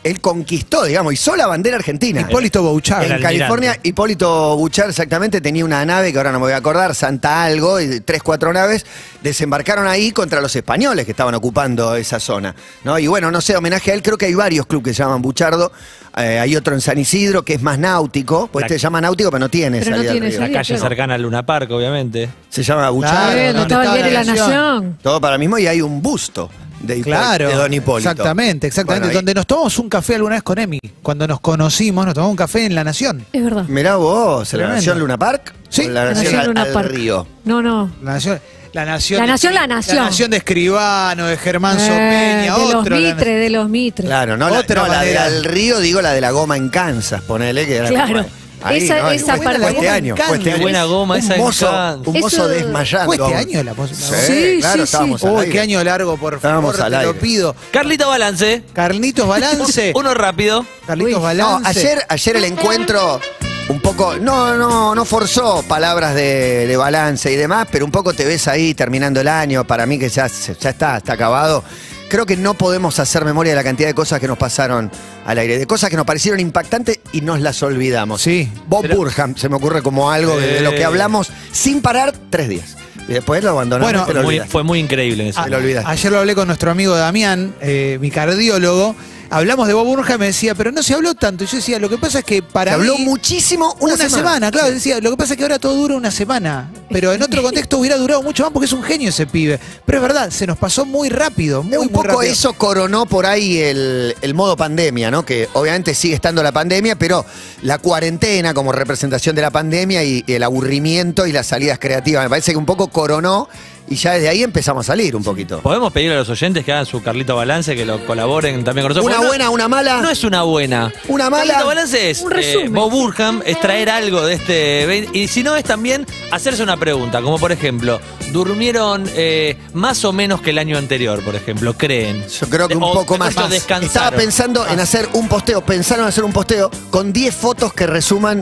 él 0.04 0.22
conquistó, 0.22 0.86
digamos, 0.86 1.14
hizo 1.14 1.36
la 1.36 1.48
bandera 1.48 1.76
argentina. 1.78 2.22
Hipólito 2.22 2.62
Bouchard. 2.64 3.12
En 3.12 3.22
California. 3.22 3.78
Hipólito 3.84 4.56
Buchar 4.56 4.90
exactamente 4.90 5.42
tenía 5.42 5.66
una 5.66 5.84
nave 5.86 6.12
que 6.12 6.18
ahora 6.18 6.32
no 6.32 6.40
me 6.40 6.46
voy 6.46 6.54
a 6.54 6.58
acordar, 6.58 6.96
Santa 6.96 7.44
Algo, 7.44 7.80
y 7.82 8.00
tres, 8.02 8.24
cuatro 8.24 8.54
naves, 8.54 8.86
desembarcaron 9.22 9.88
ahí 9.88 10.12
contra 10.12 10.40
los 10.40 10.56
españoles 10.56 11.06
que 11.06 11.12
estaban 11.12 11.36
ocupando 11.36 11.96
esa 11.96 12.20
zona. 12.20 12.56
¿no? 12.84 12.98
Y 13.00 13.08
bueno, 13.08 13.32
no 13.32 13.42
sé, 13.42 13.58
homenaje 13.58 13.92
a 13.92 13.96
él, 13.96 14.02
creo 14.02 14.18
que 14.18 14.28
hay 14.28 14.34
varios 14.36 14.66
clubes 14.66 14.86
que 14.86 14.94
se 14.94 15.04
llaman 15.04 15.22
Buchardo, 15.22 15.72
eh, 16.16 16.40
hay 16.40 16.56
otro 16.56 16.74
en 16.74 16.82
San 16.82 16.98
Isidro 16.98 17.44
que 17.44 17.56
es 17.56 17.62
más 17.62 17.78
náutico, 17.78 18.48
pues 18.52 18.64
La- 18.64 18.68
este 18.68 18.80
se 18.80 18.84
llama 18.84 19.02
náutico, 19.02 19.30
pero 19.30 19.40
no 19.40 19.50
tiene 19.50 19.80
Pero 19.80 19.92
no 19.92 19.96
salida 19.98 20.12
al 20.12 20.16
tiene 20.16 20.30
río. 20.30 20.40
La 20.40 20.46
salida. 20.46 20.60
calle 20.60 20.74
claro. 20.76 20.90
cercana 20.90 21.14
al 21.16 21.22
Luna 21.22 21.46
Park, 21.46 21.70
obviamente. 21.72 22.30
Se 22.50 22.64
llama 22.64 22.90
Buchardo. 22.90 23.18
Claro, 23.34 23.38
¿dónde 23.38 23.54
no 23.54 23.62
estaba 23.64 23.84
el 23.84 23.88
estaba 23.90 23.96
diario 23.98 24.14
la 24.14 24.24
La 24.24 24.32
Nación? 24.32 24.50
Nación. 24.86 24.98
Todo 25.04 25.20
para 25.22 25.38
mismo 25.38 25.58
y 25.58 25.68
hay 25.68 25.82
un 25.82 26.02
busto 26.02 26.50
de, 26.80 27.02
Claro, 27.02 27.48
de 27.50 27.56
Don 27.56 27.74
Hipólito. 27.74 28.10
exactamente, 28.12 28.68
exactamente. 28.68 29.08
Bueno, 29.08 29.18
Donde 29.18 29.34
nos 29.34 29.48
tomamos 29.48 29.78
un 29.80 29.90
café 29.90 30.16
alguna 30.16 30.36
vez 30.36 30.44
con 30.44 30.58
Emi. 30.60 30.80
Cuando 31.02 31.28
nos 31.28 31.40
conocimos, 31.40 32.06
nos 32.06 32.14
tomamos 32.14 32.32
un 32.32 32.38
café 32.38 32.66
en 32.66 32.76
La 32.76 32.84
Nación. 32.84 33.26
Es 33.34 33.44
verdad. 33.44 33.64
Mirá 33.68 33.96
vos, 33.96 34.52
¿la. 34.54 34.68
Nación 34.68 35.00
Luna 35.00 35.18
Park? 35.18 35.54
Sí, 35.70 35.86
¿O 35.86 35.90
la 35.90 36.04
La 36.06 36.10
Nación, 36.12 36.24
Nación 36.26 36.42
al- 36.42 36.48
Luna 36.48 36.62
al 36.64 36.72
Park. 36.74 36.90
río. 36.92 37.28
No, 37.46 37.62
no. 37.62 37.92
La 38.04 38.14
Nación. 38.14 38.40
La 38.74 38.86
Nación, 38.86 39.20
La 39.20 39.26
de- 39.26 39.32
Nación, 39.32 39.54
La 39.56 39.66
Nación. 39.68 39.96
La 39.96 40.04
Nación 40.04 40.30
de 40.32 40.38
Escribano, 40.38 41.26
de 41.26 41.38
Germán 41.38 41.78
Eh, 41.78 41.80
Sopeña, 41.80 42.42
de 42.42 42.48
los 42.60 42.76
otro. 42.76 43.00
la- 43.00 43.08
mitres, 43.14 43.40
de 43.42 43.50
los 43.50 43.70
mitres. 43.70 44.06
Claro, 44.06 44.38
no, 44.38 44.50
la, 44.50 44.60
Otra 44.60 44.82
no, 44.84 44.88
la 44.88 44.94
de 45.02 45.14
manera. 45.16 45.26
al 45.26 45.44
río, 45.46 45.80
digo 45.80 46.02
la 46.02 46.12
de 46.14 46.22
la 46.22 46.32
goma 46.32 46.58
en 46.58 46.70
Kansas, 46.70 47.22
ponele 47.22 47.66
que 47.66 47.78
era 47.78 47.88
Claro. 47.90 48.26
Ahí, 48.64 48.84
Esa- 48.84 49.02
¿no? 49.02 49.12
esa 49.12 49.38
parte- 49.38 49.60
fue 49.60 49.72
este 49.72 49.90
año, 49.90 50.16
fue 50.18 50.38
este 50.38 50.52
año. 50.54 50.62
Buena 50.64 50.84
goma, 50.86 51.16
un 51.16 51.20
esa 51.22 51.38
mozo, 51.38 51.70
un 52.06 52.20
mozo 52.20 52.28
Eso- 52.28 52.48
desmayando. 52.48 53.06
¿Fue 53.06 53.16
este 53.16 53.36
año 53.36 53.64
la 53.64 53.74
Sí, 53.88 53.94
Sí, 54.28 54.58
claro, 54.60 54.78
sí, 54.78 54.82
estábamos 54.84 55.22
sí. 55.22 55.28
al 55.28 55.34
Uy, 55.34 55.40
aire. 55.42 55.52
qué 55.52 55.60
año 55.60 55.84
largo, 55.84 56.18
por 56.18 56.34
Estábamos 56.36 56.76
favor, 56.76 56.86
al 56.86 57.00
te 57.00 57.06
lo 57.06 57.10
aire. 57.12 57.22
pido. 57.22 57.56
Carlito 57.72 58.08
Balance. 58.10 58.64
Carlitos 58.74 59.28
Balance. 59.28 59.94
Uno 59.96 60.14
rápido. 60.14 60.66
Carlitos 60.88 61.16
Uy. 61.16 61.22
Balance. 61.22 61.62
No, 61.64 61.68
ayer, 61.70 62.06
ayer 62.10 62.36
el 62.38 62.46
encuentro 62.46 63.22
un 63.70 63.80
poco, 63.82 64.16
no, 64.18 64.56
no, 64.58 64.96
no 64.96 65.06
forzó 65.06 65.62
palabras 65.68 66.16
de, 66.16 66.66
de 66.68 66.78
balance 66.78 67.32
y 67.32 67.36
demás, 67.36 67.68
pero 67.72 67.86
un 67.86 67.92
poco 67.92 68.14
te 68.14 68.24
ves 68.26 68.48
ahí 68.48 68.74
terminando 68.74 69.20
el 69.22 69.28
año, 69.28 69.68
para 69.68 69.86
mí 69.86 70.00
que 70.00 70.10
ya, 70.10 70.28
se- 70.30 70.56
ya 70.56 70.70
está, 70.72 70.98
está 70.98 71.14
acabado. 71.14 71.64
Creo 72.10 72.26
que 72.26 72.38
no 72.38 72.54
podemos 72.54 73.00
hacer 73.00 73.26
memoria 73.26 73.52
de 73.52 73.58
la 73.58 73.64
cantidad 73.64 73.88
de 73.90 73.94
cosas 73.94 74.20
que 74.20 74.28
nos 74.28 74.38
pasaron 74.38 74.90
al 75.26 75.38
aire, 75.38 75.60
de 75.60 75.68
cosas 75.68 75.90
que 75.90 75.98
nos 75.98 76.06
parecieron 76.06 76.40
impactantes 76.40 77.00
y 77.12 77.22
nos 77.22 77.42
las 77.42 77.62
olvidamos. 77.64 78.22
Sí. 78.22 78.50
Bob 78.68 78.84
Pero- 78.84 78.96
Burham 78.96 79.36
se 79.36 79.50
me 79.50 79.56
ocurre 79.58 79.82
como 79.82 80.10
algo 80.10 80.38
de, 80.40 80.48
de 80.56 80.62
lo 80.62 80.72
que 80.72 80.82
Eh. 80.82 80.86
hablamos 80.86 81.30
sin 81.52 81.82
parar 81.82 82.14
tres 82.30 82.48
días. 82.48 82.78
Y 83.10 83.14
después 83.14 83.44
lo 83.44 83.52
abandonamos. 83.52 83.92
Bueno, 83.92 84.06
te 84.06 84.14
lo 84.14 84.22
Muy- 84.24 84.36
olvidas. 84.36 84.50
fue 84.50 84.64
muy 84.64 84.80
increíble 84.80 85.24
en 85.24 85.30
eso. 85.30 85.44
te 85.44 85.50
lo 85.50 85.58
olvidaste. 85.58 85.90
Ayer 85.92 86.12
lo 86.12 86.20
hablé 86.20 86.36
con 86.36 86.48
nuestro 86.48 86.72
amigo 86.72 86.96
Damián, 86.96 87.54
eh, 87.62 87.98
mi 88.02 88.10
cardiólogo. 88.12 88.96
Hablamos 89.30 89.68
de 89.68 89.74
Bob 89.74 89.86
Burja 89.86 90.16
y 90.16 90.18
me 90.18 90.26
decía, 90.28 90.56
pero 90.56 90.72
no 90.72 90.82
se 90.82 90.94
habló 90.94 91.14
tanto. 91.14 91.44
Y 91.44 91.48
yo 91.48 91.58
decía, 91.58 91.80
lo 91.80 91.90
que 91.90 91.98
pasa 91.98 92.20
es 92.20 92.26
que 92.26 92.42
para 92.42 92.72
Se 92.72 92.76
habló 92.76 92.98
mí- 92.98 93.06
muchísimo 93.06 93.76
una, 93.82 93.96
Una, 93.96 94.10
semana, 94.10 94.52
claro, 94.52 94.72
decía, 94.72 95.00
lo 95.02 95.12
que 95.12 95.18
pasa 95.18 95.34
es 95.34 95.38
que 95.38 95.44
ahora 95.44 95.60
todo 95.60 95.76
dura 95.76 95.96
una 95.96 96.12
semana, 96.12 96.72
pero 96.90 97.12
en 97.14 97.22
otro 97.22 97.42
contexto 97.44 97.78
hubiera 97.78 97.98
durado 97.98 98.24
mucho 98.24 98.44
más 98.44 98.52
porque 98.54 98.66
es 98.68 98.74
un 98.74 98.84
genio 98.84 99.10
ese 99.10 99.28
pibe. 99.28 99.60
Pero 99.86 99.98
es 99.98 100.02
verdad, 100.02 100.30
se 100.30 100.48
nos 100.48 100.58
pasó 100.58 100.86
muy 100.86 101.10
rápido, 101.10 101.62
muy, 101.64 101.74
un 101.78 101.86
muy 101.86 101.88
poco 101.90 102.04
rápido. 102.08 102.22
eso 102.22 102.54
coronó 102.54 103.06
por 103.06 103.26
ahí 103.26 103.58
el, 103.58 104.16
el 104.22 104.34
modo 104.34 104.56
pandemia, 104.56 105.12
¿no? 105.12 105.26
Que 105.26 105.50
obviamente 105.54 105.94
sigue 105.94 106.16
estando 106.16 106.42
la 106.42 106.52
pandemia, 106.54 106.96
pero 106.98 107.26
la 107.64 107.80
cuarentena 107.80 108.54
como 108.54 108.72
representación 108.72 109.36
de 109.36 109.42
la 109.42 109.52
pandemia 109.52 110.04
y, 110.04 110.24
y 110.26 110.34
el 110.34 110.44
aburrimiento 110.44 111.28
y 111.28 111.32
las 111.34 111.48
salidas 111.48 111.80
creativas. 111.80 112.24
Me 112.24 112.30
parece 112.30 112.52
que 112.54 112.58
un 112.58 112.66
poco 112.66 112.88
coronó 112.88 113.50
y 113.90 113.96
ya 113.96 114.14
desde 114.14 114.30
ahí 114.30 114.44
empezamos 114.44 114.86
a 114.86 114.88
salir 114.94 115.16
un 115.16 115.24
poquito. 115.24 115.60
Podemos 115.62 115.92
pedirle 115.94 116.16
a 116.16 116.20
los 116.20 116.30
oyentes 116.30 116.64
que 116.66 116.72
hagan 116.74 116.86
su 116.86 117.02
Carlito 117.02 117.36
Balance, 117.36 117.76
que 117.76 117.86
lo 117.86 118.06
colaboren 118.06 118.64
también 118.64 118.84
con 118.86 118.90
nosotros. 118.90 119.06
Una 119.06 119.16
Porque 119.16 119.24
no- 119.26 119.30
buena, 119.30 119.50
una 119.50 119.68
mala. 119.68 120.02
No 120.02 120.10
es 120.10 120.24
una 120.24 120.44
buena. 120.44 120.92
Una 121.08 121.30
mala. 121.30 121.46
Carlito 121.54 121.68
Balance 121.68 122.10
es 122.12 122.22
Un 122.22 122.32
eh, 122.34 122.36
resumen. 122.36 122.74
Bob 122.74 122.92
Burham, 122.92 123.42
es 123.46 123.60
traer 123.60 123.90
algo 123.90 124.26
de 124.26 124.34
este. 124.36 125.10
Y 125.14 125.28
si 125.28 125.44
no, 125.44 125.56
es 125.56 125.64
también 125.64 126.06
hacerse 126.32 126.62
una 126.64 126.78
pregunta, 126.78 127.22
como 127.22 127.40
por 127.40 127.52
ejemplo, 127.52 128.00
¿durmieron 128.32 129.10
eh, 129.16 129.58
más 129.74 130.04
o 130.06 130.14
menos 130.14 130.42
que 130.42 130.50
el 130.52 130.58
año 130.58 130.78
anterior, 130.78 131.24
por 131.24 131.36
ejemplo? 131.36 131.74
¿Creen? 131.76 132.26
Yo 132.28 132.50
creo 132.50 132.68
que 132.68 132.76
un 132.76 132.84
O- 132.84 132.94
poco 132.94 133.18
más. 133.18 133.34
descansaron. 133.50 133.84
Estaba 133.86 134.12
pensando 134.12 134.68
en 134.68 134.80
hacer 134.80 135.08
un 135.14 135.28
posteo, 135.28 135.62
pensaron 135.66 136.04
en 136.06 136.10
hacer 136.10 136.24
un 136.24 136.34
posteo 136.34 136.70
con 136.90 137.14
10 137.14 137.34
fotos 137.36 137.74
que 137.74 137.88
resuman 137.88 138.42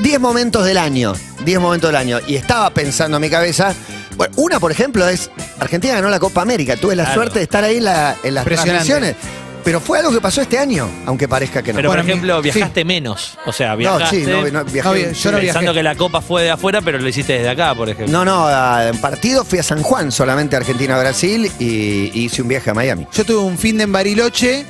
10 0.00 0.18
momentos 0.20 0.64
del 0.64 0.78
año. 0.78 1.12
10 1.44 1.60
momentos 1.60 1.88
del 1.88 1.96
año. 1.96 2.18
Y 2.26 2.34
estaba 2.36 2.70
pensando 2.70 3.16
en 3.16 3.20
mi 3.22 3.30
cabeza. 3.30 3.74
Bueno, 4.20 4.34
una, 4.36 4.60
por 4.60 4.70
ejemplo, 4.70 5.08
es 5.08 5.30
Argentina 5.60 5.94
ganó 5.94 6.10
la 6.10 6.18
Copa 6.20 6.42
América. 6.42 6.76
Tuve 6.76 6.94
la 6.94 7.04
Claro. 7.04 7.22
suerte 7.22 7.38
de 7.38 7.44
estar 7.44 7.64
ahí 7.64 7.78
en, 7.78 7.84
la- 7.84 8.14
en 8.22 8.34
las 8.34 8.42
Impresionante. 8.44 8.84
transmisiones. 8.86 9.16
Pero 9.64 9.80
fue 9.80 9.98
algo 9.98 10.12
que 10.12 10.20
pasó 10.20 10.42
este 10.42 10.58
año, 10.58 10.86
aunque 11.06 11.26
parezca 11.26 11.62
que 11.62 11.72
no. 11.72 11.76
Pero, 11.78 11.88
Bueno, 11.88 12.02
por 12.02 12.10
ejemplo, 12.10 12.42
sí. 12.42 12.50
viajaste 12.50 12.84
menos. 12.84 13.38
O 13.46 13.52
sea, 13.52 13.70
no, 13.70 13.76
viajaste. 13.78 14.24
sí, 14.24 14.30
no, 14.30 14.42
no, 14.50 14.64
viajé- 14.66 14.84
No, 14.84 14.92
bien, 14.92 15.14
yo 15.14 15.32
no 15.32 15.38
pensando 15.38 15.60
viajé. 15.72 15.74
que 15.78 15.82
la 15.82 15.94
copa 15.94 16.20
fue 16.20 16.42
de 16.42 16.50
afuera, 16.50 16.82
pero 16.82 16.98
lo 16.98 17.08
hiciste 17.08 17.32
desde 17.32 17.48
acá, 17.48 17.74
por 17.74 17.88
ejemplo. 17.88 18.12
No, 18.12 18.26
no, 18.26 18.46
a- 18.46 18.88
en 18.88 18.98
partido 18.98 19.42
fui 19.42 19.58
a 19.58 19.62
San 19.62 19.82
Juan, 19.82 20.12
solamente 20.12 20.54
Argentina-Brasil, 20.54 21.50
y, 21.58 21.64
y 22.12 22.24
hice 22.26 22.42
un 22.42 22.48
viaje 22.48 22.68
a 22.68 22.74
Miami. 22.74 23.06
Yo 23.14 23.24
tuve 23.24 23.38
un 23.38 23.56
fin 23.56 23.78
de 23.78 23.84
en 23.84 23.92
Bariloche 23.92 24.66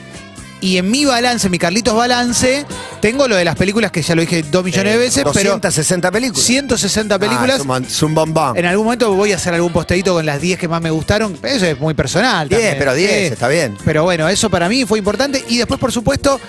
y 0.60 0.76
en 0.76 0.90
mi 0.90 1.04
balance, 1.04 1.48
mi 1.48 1.58
Carlitos 1.58 1.94
balance, 1.94 2.64
tengo 3.00 3.26
lo 3.28 3.36
de 3.36 3.44
las 3.44 3.56
películas 3.56 3.90
que 3.90 4.02
ya 4.02 4.14
lo 4.14 4.20
dije 4.22 4.42
dos 4.50 4.64
millones 4.64 4.92
de 4.92 4.98
veces, 4.98 5.24
pero 5.32 5.50
260 5.50 6.10
películas. 6.10 6.44
160 6.44 7.18
películas. 7.18 7.50
Ah, 7.50 7.54
es 7.56 7.60
un 7.62 7.66
mon- 7.66 7.84
es 7.84 8.02
un 8.02 8.14
bombón. 8.14 8.56
En 8.58 8.66
algún 8.66 8.84
momento 8.84 9.12
voy 9.14 9.32
a 9.32 9.36
hacer 9.36 9.54
algún 9.54 9.72
posteito 9.72 10.14
con 10.14 10.24
las 10.26 10.40
10 10.40 10.58
que 10.58 10.68
más 10.68 10.80
me 10.82 10.90
gustaron. 10.90 11.38
Eso 11.42 11.66
es 11.66 11.78
muy 11.78 11.94
personal. 11.94 12.48
10, 12.48 12.60
también. 12.60 12.78
pero 12.78 12.94
10, 12.94 13.10
Sí. 13.10 13.16
está 13.32 13.48
bien. 13.48 13.76
Pero 13.84 14.04
bueno, 14.04 14.28
eso 14.28 14.50
para 14.50 14.68
mí 14.68 14.84
fue 14.84 14.98
importante. 14.98 15.44
Y 15.48 15.58
después, 15.58 15.80
por 15.80 15.92
supuesto, 15.92 16.40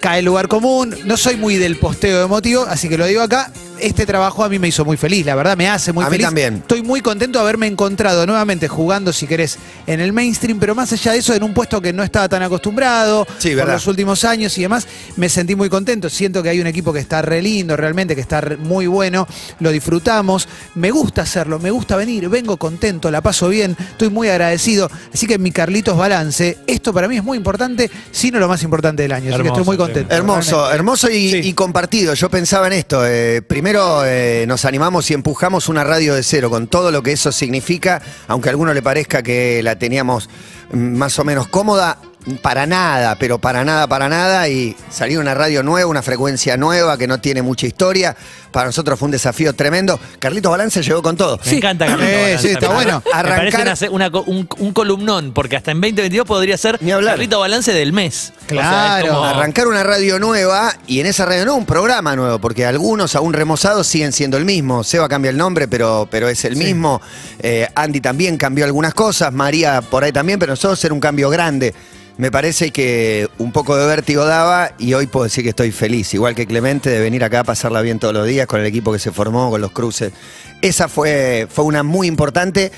cae 0.00 0.20
el 0.20 0.24
lugar 0.24 0.48
común. 0.48 0.96
No 1.04 1.16
soy 1.16 1.36
muy 1.36 1.56
del 1.56 1.76
posteo 1.76 2.24
emotivo, 2.24 2.64
así 2.68 2.88
que 2.88 2.96
lo 2.96 3.04
digo 3.06 3.20
acá. 3.22 3.52
Este 3.82 4.06
trabajo 4.06 4.44
a 4.44 4.48
mí 4.48 4.58
me 4.58 4.68
hizo 4.68 4.84
muy 4.84 4.96
feliz, 4.96 5.24
la 5.26 5.34
verdad, 5.34 5.56
me 5.56 5.68
hace 5.68 5.92
muy 5.92 6.04
A 6.04 6.08
mí 6.08 6.12
feliz. 6.12 6.26
también. 6.26 6.54
Estoy 6.56 6.82
muy 6.82 7.00
contento 7.00 7.38
de 7.38 7.42
haberme 7.42 7.66
encontrado 7.66 8.26
nuevamente 8.26 8.68
jugando, 8.68 9.12
si 9.12 9.26
querés, 9.26 9.58
en 9.86 10.00
el 10.00 10.12
mainstream, 10.12 10.58
pero 10.58 10.74
más 10.74 10.92
allá 10.92 11.12
de 11.12 11.18
eso, 11.18 11.34
en 11.34 11.42
un 11.42 11.54
puesto 11.54 11.80
que 11.80 11.92
no 11.92 12.02
estaba 12.02 12.28
tan 12.28 12.42
acostumbrado 12.42 13.26
Sí, 13.38 13.54
por 13.56 13.68
los 13.68 13.86
últimos 13.86 14.24
años 14.24 14.56
y 14.58 14.62
demás, 14.62 14.86
me 15.16 15.28
sentí 15.28 15.54
muy 15.54 15.68
contento. 15.68 16.08
Siento 16.10 16.42
que 16.42 16.48
hay 16.50 16.60
un 16.60 16.66
equipo 16.66 16.92
que 16.92 17.00
está 17.00 17.22
re 17.22 17.40
lindo, 17.42 17.76
realmente, 17.76 18.14
que 18.14 18.20
está 18.20 18.42
muy 18.58 18.86
bueno, 18.86 19.26
lo 19.60 19.70
disfrutamos. 19.70 20.48
Me 20.74 20.90
gusta 20.90 21.22
hacerlo, 21.22 21.58
me 21.58 21.70
gusta 21.70 21.96
venir, 21.96 22.28
vengo 22.28 22.56
contento, 22.56 23.10
la 23.10 23.20
paso 23.20 23.48
bien, 23.48 23.76
estoy 23.78 24.10
muy 24.10 24.28
agradecido. 24.28 24.90
Así 25.12 25.26
que 25.26 25.38
mi 25.38 25.50
Carlitos 25.52 25.96
Balance, 25.96 26.58
esto 26.66 26.92
para 26.92 27.08
mí 27.08 27.16
es 27.16 27.24
muy 27.24 27.36
importante, 27.38 27.90
si 28.10 28.30
no 28.30 28.38
lo 28.38 28.48
más 28.48 28.62
importante 28.62 29.02
del 29.02 29.12
año. 29.12 29.32
Así 29.34 29.42
que 29.42 29.48
estoy 29.48 29.64
muy 29.64 29.76
contento. 29.76 30.14
Hermoso, 30.14 30.50
realmente. 30.52 30.74
hermoso 30.76 31.10
y, 31.10 31.30
Sí. 31.30 31.40
y 31.44 31.52
compartido. 31.54 32.14
Yo 32.14 32.28
pensaba 32.30 32.66
en 32.66 32.72
esto. 32.74 33.06
eh, 33.06 33.40
primero 33.46 33.69
eh, 33.72 34.46
nos 34.48 34.64
animamos 34.64 35.10
y 35.10 35.14
empujamos 35.14 35.68
una 35.68 35.84
radio 35.84 36.14
de 36.16 36.24
cero 36.24 36.50
con 36.50 36.66
todo 36.66 36.90
lo 36.90 37.04
que 37.04 37.12
eso 37.12 37.30
significa, 37.30 38.02
aunque 38.26 38.48
a 38.48 38.50
alguno 38.50 38.74
le 38.74 38.82
parezca 38.82 39.22
que 39.22 39.62
la 39.62 39.76
teníamos 39.76 40.28
mm, 40.72 40.96
más 40.96 41.18
o 41.20 41.24
menos 41.24 41.46
cómoda. 41.46 41.98
Para 42.38 42.66
nada, 42.66 43.16
pero 43.16 43.38
para 43.38 43.64
nada, 43.64 43.86
para 43.86 44.08
nada. 44.08 44.48
Y 44.48 44.76
salir 44.90 45.18
una 45.18 45.34
radio 45.34 45.62
nueva, 45.62 45.88
una 45.90 46.02
frecuencia 46.02 46.56
nueva 46.56 46.96
que 46.98 47.06
no 47.06 47.20
tiene 47.20 47.42
mucha 47.42 47.66
historia. 47.66 48.16
Para 48.52 48.66
nosotros 48.66 48.98
fue 48.98 49.06
un 49.06 49.12
desafío 49.12 49.52
tremendo. 49.52 49.98
Carlitos 50.18 50.50
Balance 50.50 50.82
llegó 50.82 51.02
con 51.02 51.16
todo. 51.16 51.38
Me 51.46 51.52
encanta 51.52 51.86
Carlito 51.86 52.10
Eh, 52.10 52.22
Balance. 52.22 52.48
sí, 52.48 52.54
está 52.54 52.68
bueno. 52.70 53.00
parece- 53.00 53.56
Me 53.56 53.70
Arrancar- 53.70 53.88
una 53.90 54.08
un, 54.26 54.48
un 54.58 54.72
columnón, 54.72 55.32
porque 55.32 55.56
hasta 55.56 55.70
en 55.70 55.80
2022 55.80 56.26
podría 56.26 56.56
ser 56.58 56.76
Ni 56.82 56.90
hablar. 56.90 57.12
Carlito 57.14 57.38
Balance 57.38 57.72
del 57.72 57.92
mes. 57.92 58.32
O 58.46 58.48
sea, 58.48 58.56
es 58.60 58.66
Claro. 58.68 59.06
como- 59.14 59.24
Arrancar 59.24 59.68
una 59.68 59.84
radio 59.84 60.18
nueva 60.18 60.74
y 60.88 60.98
en 60.98 61.06
esa 61.06 61.26
radio 61.26 61.44
nueva 61.44 61.58
un 61.58 61.66
programa 61.66 62.16
nuevo, 62.16 62.40
porque 62.40 62.66
algunos 62.66 63.14
aún 63.14 63.32
remozados 63.32 63.86
siguen 63.86 64.12
siendo 64.12 64.36
el 64.36 64.44
mismo. 64.44 64.82
Seba 64.82 65.08
cambia 65.08 65.30
el 65.30 65.36
nombre, 65.36 65.68
pero, 65.68 66.08
pero 66.10 66.28
es 66.28 66.44
el 66.44 66.56
mismo. 66.56 67.00
Eh, 67.38 67.68
Andy 67.76 68.00
también 68.00 68.36
cambió 68.36 68.64
algunas 68.64 68.94
cosas, 68.94 69.32
María 69.32 69.80
por 69.80 70.02
ahí 70.02 70.10
también, 70.12 70.40
pero 70.40 70.52
nosotros 70.52 70.84
era 70.84 70.92
un 70.92 71.00
cambio 71.00 71.30
grande. 71.30 71.72
Me 72.20 72.30
parece 72.30 72.70
que 72.70 73.30
un 73.38 73.50
poco 73.50 73.78
de 73.78 73.86
vértigo 73.86 74.26
daba 74.26 74.72
y 74.76 74.92
hoy 74.92 75.06
puedo 75.06 75.24
decir 75.24 75.42
que 75.42 75.48
estoy 75.48 75.72
feliz, 75.72 76.12
igual 76.12 76.34
que 76.34 76.46
Clemente, 76.46 76.90
de 76.90 77.00
venir 77.00 77.24
acá 77.24 77.40
a 77.40 77.44
pasarla 77.44 77.80
bien 77.80 77.98
todos 77.98 78.12
los 78.12 78.26
días 78.26 78.46
con 78.46 78.60
el 78.60 78.66
equipo 78.66 78.92
que 78.92 78.98
se 78.98 79.10
formó, 79.10 79.48
con 79.48 79.62
los 79.62 79.70
cruces. 79.70 80.12
Esa 80.60 80.88
fue, 80.88 81.48
fue 81.50 81.64
una 81.64 81.82
muy 81.82 82.06
importante 82.06 82.72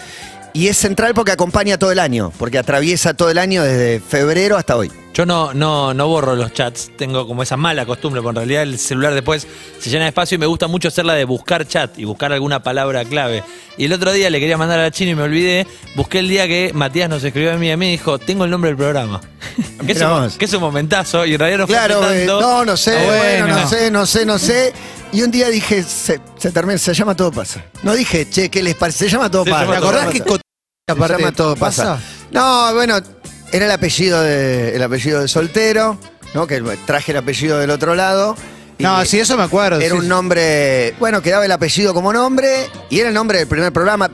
y 0.55 0.69
es 0.69 0.77
central 0.77 1.15
porque 1.15 1.33
acompaña 1.33 1.79
todo 1.79 1.93
el 1.93 1.99
año, 1.99 2.33
porque 2.39 2.59
atraviesa 2.59 3.15
todo 3.15 3.31
el 3.31 3.39
año 3.39 3.63
desde 3.63 4.01
febrero 4.01 4.57
hasta 4.57 4.77
hoy. 4.77 4.91
Yo 5.15 5.27
no, 5.27 5.53
no, 5.53 5.93
no 5.93 6.09
borro 6.09 6.35
los 6.35 6.55
chats, 6.55 6.91
tengo 6.97 7.27
como 7.27 7.43
esa 7.43 7.59
mala 7.59 7.85
costumbre, 7.85 8.23
porque 8.23 8.41
en 8.41 8.49
realidad 8.49 8.63
el 8.63 8.79
celular 8.79 9.13
después 9.13 9.47
se 9.79 9.91
llena 9.91 10.05
de 10.05 10.09
espacio 10.09 10.37
y 10.37 10.39
me 10.39 10.47
gusta 10.47 10.69
mucho 10.69 10.89
hacerla 10.89 11.13
de 11.15 11.25
buscar 11.25 11.67
chat 11.67 11.99
y 11.99 12.05
buscar 12.05 12.33
alguna 12.33 12.63
palabra 12.63 13.05
clave. 13.05 13.45
Y 13.77 13.85
el 13.85 13.93
otro 13.93 14.13
día 14.13 14.31
le 14.31 14.41
quería 14.41 14.57
mandar 14.57 14.81
a 14.81 14.85
la 14.85 14.91
China 14.91 15.11
y 15.11 15.15
me 15.15 15.23
olvidé, 15.23 15.67
busqué 15.97 16.21
el 16.21 16.29
día 16.29 16.47
que 16.49 16.73
Matías 16.73 17.11
nos 17.11 17.23
escribió 17.23 17.53
a 17.53 17.57
mí 17.57 17.69
y 17.69 17.71
a 17.73 17.77
mí 17.77 17.91
dijo, 17.91 18.19
tengo 18.19 18.45
el 18.45 18.51
nombre 18.51 18.71
del 18.71 18.77
programa. 18.79 19.21
que, 19.87 19.93
es 19.93 20.01
un, 20.01 20.09
vos. 20.09 20.39
que 20.39 20.47
es 20.47 20.53
un 20.55 20.61
momentazo 20.61 21.27
y 21.27 21.35
en 21.35 21.41
realidad 21.41 21.59
no 21.59 21.67
fue 21.67 21.77
Claro, 21.77 22.11
eh, 22.11 22.25
no, 22.27 22.65
no 22.65 22.77
sé, 22.77 22.97
Está 22.97 23.07
bueno, 23.07 23.47
bueno. 23.47 23.61
no 23.61 23.69
sé, 23.69 23.91
no 23.91 24.07
sé, 24.07 24.27
no 24.27 24.39
sé. 24.39 24.73
Y 25.13 25.23
un 25.23 25.31
día 25.31 25.49
dije, 25.49 25.83
se, 25.83 26.21
se 26.39 26.51
termina, 26.53 26.79
se 26.79 26.95
llama 26.95 27.15
todo 27.15 27.31
pasa. 27.31 27.63
No 27.83 27.95
dije, 27.95 28.29
che, 28.31 28.49
¿qué 28.49 28.63
les 28.63 28.75
parece? 28.75 29.01
Se 29.05 29.11
llama 29.11 29.31
todo 29.31 29.45
Se 29.45 29.51
pasa. 29.51 29.65
llama 29.65 29.73
¿Te 29.75 29.79
acordás 29.79 30.07
que 30.09 30.19
llama 30.21 30.31
cot- 30.31 30.41
se 30.89 30.93
aparte 30.93 31.19
llama 31.23 31.33
todo 31.33 31.57
pasa? 31.57 32.01
No, 32.31 32.75
bueno, 32.75 32.99
era 33.53 33.67
el 33.67 33.71
apellido 33.71 34.23
de, 34.23 34.75
el 34.75 34.83
apellido 34.83 35.21
de 35.21 35.29
soltero, 35.29 35.99
¿no? 36.33 36.47
Que 36.47 36.61
traje 36.87 37.13
el 37.13 37.19
apellido 37.19 37.59
del 37.59 37.71
otro 37.71 37.95
lado. 37.95 38.37
No, 38.79 39.05
sí, 39.05 39.21
eso 39.21 39.37
me 39.37 39.43
acuerdo. 39.45 39.81
Era 39.81 39.95
sí, 39.95 40.01
un 40.01 40.09
nombre, 40.09 40.95
bueno, 40.99 41.21
quedaba 41.21 41.45
el 41.45 41.53
apellido 41.53 41.93
como 41.93 42.13
nombre 42.13 42.69
y 42.89 42.99
era 43.01 43.09
el 43.11 43.15
nombre 43.15 43.39
del 43.39 43.47
primer 43.47 43.71
programa. 43.73 44.11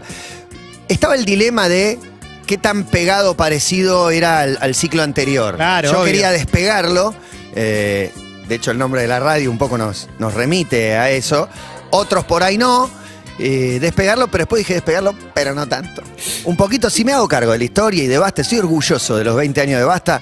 Estaba 0.88 1.14
el 1.14 1.25
dilema 1.25 1.69
de 1.69 1.99
qué 2.47 2.59
tan 2.59 2.83
pegado 2.85 3.37
parecido 3.37 4.11
era 4.11 4.40
al, 4.40 4.59
al 4.61 4.75
ciclo 4.75 5.02
anterior. 5.05 5.55
Claro, 5.57 5.93
Yo 5.93 5.99
obvio. 6.00 6.07
quería 6.07 6.31
despegarlo. 6.33 7.14
eh, 7.55 8.12
de 8.49 8.55
hecho, 8.55 8.71
el 8.71 8.78
nombre 8.78 9.02
de 9.02 9.09
la 9.09 9.21
radio 9.21 9.50
un 9.50 9.59
poco 9.59 9.76
nos, 9.78 10.09
nos 10.19 10.35
remite 10.35 10.97
a 10.97 11.11
eso. 11.11 11.49
Otros 11.90 12.25
por 12.25 12.43
ahí 12.43 12.59
no. 12.59 12.90
eh, 13.38 13.78
despegarlo, 13.81 14.28
pero 14.28 14.43
después 14.43 14.61
dije 14.61 14.75
despegarlo, 14.75 15.14
pero 15.35 15.55
no 15.55 15.67
tanto. 15.69 16.02
Un 16.45 16.57
poquito, 16.57 16.90
si 16.90 17.05
me 17.05 17.12
hago 17.12 17.28
cargo 17.28 17.52
de 17.52 17.59
la 17.59 17.64
historia 17.64 18.02
y 18.02 18.07
de 18.07 18.19
Basta, 18.19 18.43
estoy 18.43 18.59
orgulloso 18.59 19.17
de 19.17 19.25
los 19.25 19.37
20 19.37 19.61
años 19.61 19.78
de 19.78 19.85
Basta. 19.85 20.21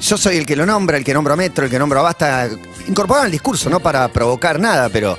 Yo 0.00 0.16
soy 0.16 0.36
el 0.38 0.46
que 0.46 0.56
lo 0.56 0.66
nombra, 0.66 0.96
el 0.96 1.04
que 1.04 1.14
nombra 1.14 1.36
Metro, 1.36 1.64
el 1.64 1.70
que 1.70 1.78
nombra 1.78 2.00
Basta. 2.00 2.48
Incorporado 2.88 3.26
al 3.26 3.30
discurso, 3.32 3.68
no 3.70 3.80
para 3.80 4.08
provocar 4.08 4.58
nada, 4.60 4.88
pero 4.88 5.18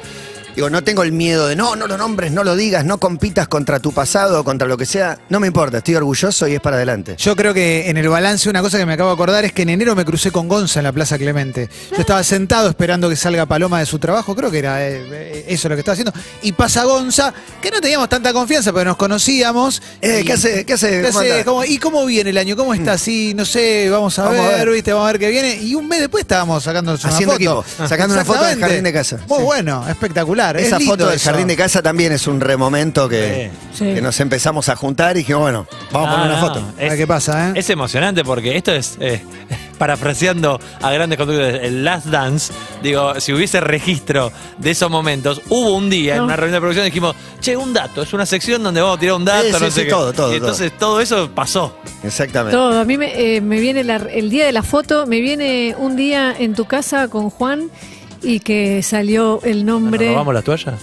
digo, 0.55 0.69
no 0.69 0.83
tengo 0.83 1.03
el 1.03 1.11
miedo 1.11 1.47
de 1.47 1.55
no, 1.55 1.75
no 1.75 1.87
lo 1.87 1.97
nombres, 1.97 2.31
no 2.31 2.43
lo 2.43 2.55
digas, 2.55 2.85
no 2.85 2.97
compitas 2.97 3.47
contra 3.47 3.79
tu 3.79 3.91
pasado 3.91 4.39
o 4.39 4.43
contra 4.43 4.67
lo 4.67 4.77
que 4.77 4.85
sea. 4.85 5.17
No 5.29 5.39
me 5.39 5.47
importa, 5.47 5.77
estoy 5.79 5.95
orgulloso 5.95 6.47
y 6.47 6.53
es 6.55 6.61
para 6.61 6.77
adelante. 6.77 7.15
Yo 7.17 7.35
creo 7.35 7.53
que 7.53 7.89
en 7.89 7.97
el 7.97 8.07
balance 8.09 8.49
una 8.49 8.61
cosa 8.61 8.77
que 8.77 8.85
me 8.85 8.93
acabo 8.93 9.09
de 9.09 9.13
acordar 9.15 9.45
es 9.45 9.53
que 9.53 9.63
en 9.63 9.69
enero 9.69 9.95
me 9.95 10.05
crucé 10.05 10.31
con 10.31 10.47
Gonza 10.47 10.79
en 10.79 10.83
la 10.85 10.91
Plaza 10.93 11.17
Clemente. 11.17 11.69
Yo 11.91 11.97
estaba 11.97 12.23
sentado 12.23 12.69
esperando 12.69 13.09
que 13.09 13.15
salga 13.15 13.45
Paloma 13.45 13.79
de 13.79 13.85
su 13.85 13.99
trabajo, 13.99 14.35
creo 14.35 14.49
que 14.51 14.59
era 14.59 14.87
eh, 14.87 15.01
eh, 15.11 15.45
eso 15.49 15.67
lo 15.69 15.75
que 15.75 15.79
estaba 15.81 15.93
haciendo. 15.93 16.13
Y 16.41 16.51
pasa 16.53 16.83
Gonza, 16.85 17.33
que 17.61 17.71
no 17.71 17.81
teníamos 17.81 18.07
tanta 18.09 18.31
confianza, 18.33 18.71
pero 18.71 18.85
nos 18.85 18.97
conocíamos. 18.97 19.81
Eh, 20.01 20.19
Y- 20.21 20.25
¿qué 20.25 20.33
hace? 20.33 20.65
¿Qué 20.65 20.73
hace? 20.73 21.01
¿Qué 21.01 21.07
¿Cómo 21.07 21.19
hace? 21.19 21.31
andás? 21.31 21.45
¿Cómo- 21.45 21.65
¿Y 21.65 21.77
cómo 21.79 22.05
viene 22.05 22.29
el 22.29 22.37
año? 22.37 22.55
¿Cómo 22.55 22.73
está? 22.73 22.97
Sí, 22.97 23.33
no 23.35 23.45
sé, 23.45 23.89
vamos 23.89 24.17
a, 24.19 24.23
Vamos 24.25 24.39
a 24.39 24.49
ver. 24.49 24.69
¿viste? 24.69 24.93
Vamos 24.93 25.09
a 25.09 25.11
ver 25.11 25.19
qué 25.19 25.29
viene. 25.29 25.55
Y 25.55 25.75
un 25.75 25.87
mes 25.87 25.99
después 25.99 26.21
estábamos 26.21 26.63
sacándonos 26.63 27.03
una 27.03 27.13
Haciendo 27.13 27.33
foto. 27.33 27.43
equipo, 27.65 27.87
sacando 27.87 28.13
una 28.15 28.23
foto 28.25 28.43
del 28.45 28.59
jardín 28.59 28.83
de 28.83 28.93
casa. 28.93 29.19
Muy 29.27 29.39
Sí. 29.39 29.43
bueno, 29.43 29.85
espectacular. 29.89 30.44
Esa 30.51 30.77
es 30.77 30.85
foto 30.85 31.05
del 31.07 31.15
eso. 31.15 31.29
jardín 31.29 31.47
de 31.47 31.55
casa 31.55 31.81
también 31.81 32.11
es 32.11 32.27
un 32.27 32.39
remomento 32.41 33.07
que, 33.09 33.49
Sí. 33.73 33.93
que 33.93 34.01
nos 34.01 34.19
empezamos 34.19 34.69
a 34.69 34.75
juntar 34.75 35.15
y 35.15 35.19
dijimos, 35.19 35.41
bueno, 35.43 35.67
vamos 35.91 36.07
a 36.09 36.11
No, 36.11 36.17
poner 36.17 36.31
una 36.33 36.41
no, 36.41 36.47
foto. 36.47 36.59
A 36.77 36.81
ver 36.81 36.97
qué 36.97 37.07
pasa, 37.07 37.49
¿eh? 37.49 37.53
Es 37.55 37.69
emocionante 37.69 38.23
porque 38.23 38.55
esto 38.57 38.71
es, 38.73 38.97
eh, 38.99 39.21
parafraseando 39.77 40.59
a 40.81 40.91
grandes 40.91 41.17
conductores, 41.17 41.61
el 41.63 41.83
Last 41.83 42.07
Dance, 42.07 42.53
digo, 42.81 43.19
si 43.19 43.33
hubiese 43.33 43.59
registro 43.59 44.31
de 44.57 44.71
esos 44.71 44.89
momentos, 44.89 45.41
hubo 45.49 45.75
un 45.75 45.89
día 45.89 46.13
en 46.13 46.19
No. 46.19 46.25
una 46.25 46.35
reunión 46.35 46.53
de 46.53 46.59
producción 46.61 46.85
y 46.85 46.89
dijimos, 46.89 47.15
che, 47.41 47.57
un 47.57 47.73
dato, 47.73 48.01
es 48.01 48.13
una 48.13 48.25
sección 48.25 48.63
donde 48.63 48.81
vamos 48.81 48.97
a 48.97 48.99
tirar 48.99 49.15
un 49.15 49.25
dato, 49.25 49.43
Sí, 49.43 49.53
sí, 49.53 49.59
no 49.59 49.59
sé 49.59 49.71
sí, 49.71 49.83
qué. 49.83 49.89
todo, 49.89 50.13
todo, 50.13 50.33
Y 50.33 50.37
entonces 50.37 50.71
todo. 50.77 51.01
eso 51.01 51.29
pasó. 51.31 51.77
Exactamente. 52.03 52.55
Todo, 52.55 52.79
a 52.79 52.85
mí 52.85 52.97
me, 52.97 53.35
eh, 53.37 53.41
me 53.41 53.59
viene 53.59 53.83
la- 53.83 53.95
el 53.97 54.29
día 54.29 54.45
de 54.45 54.51
la 54.51 54.63
foto, 54.63 55.05
me 55.07 55.19
viene 55.19 55.75
un 55.77 55.95
día 55.95 56.33
en 56.37 56.53
tu 56.55 56.65
casa 56.65 57.07
con 57.07 57.29
Juan 57.29 57.69
y 58.21 58.39
que 58.39 58.81
salió 58.83 59.39
el 59.43 59.65
nombre. 59.65 60.05
¿Nos 60.05 60.13
robamos 60.15 60.33
las 60.33 60.43
toallas? 60.43 60.75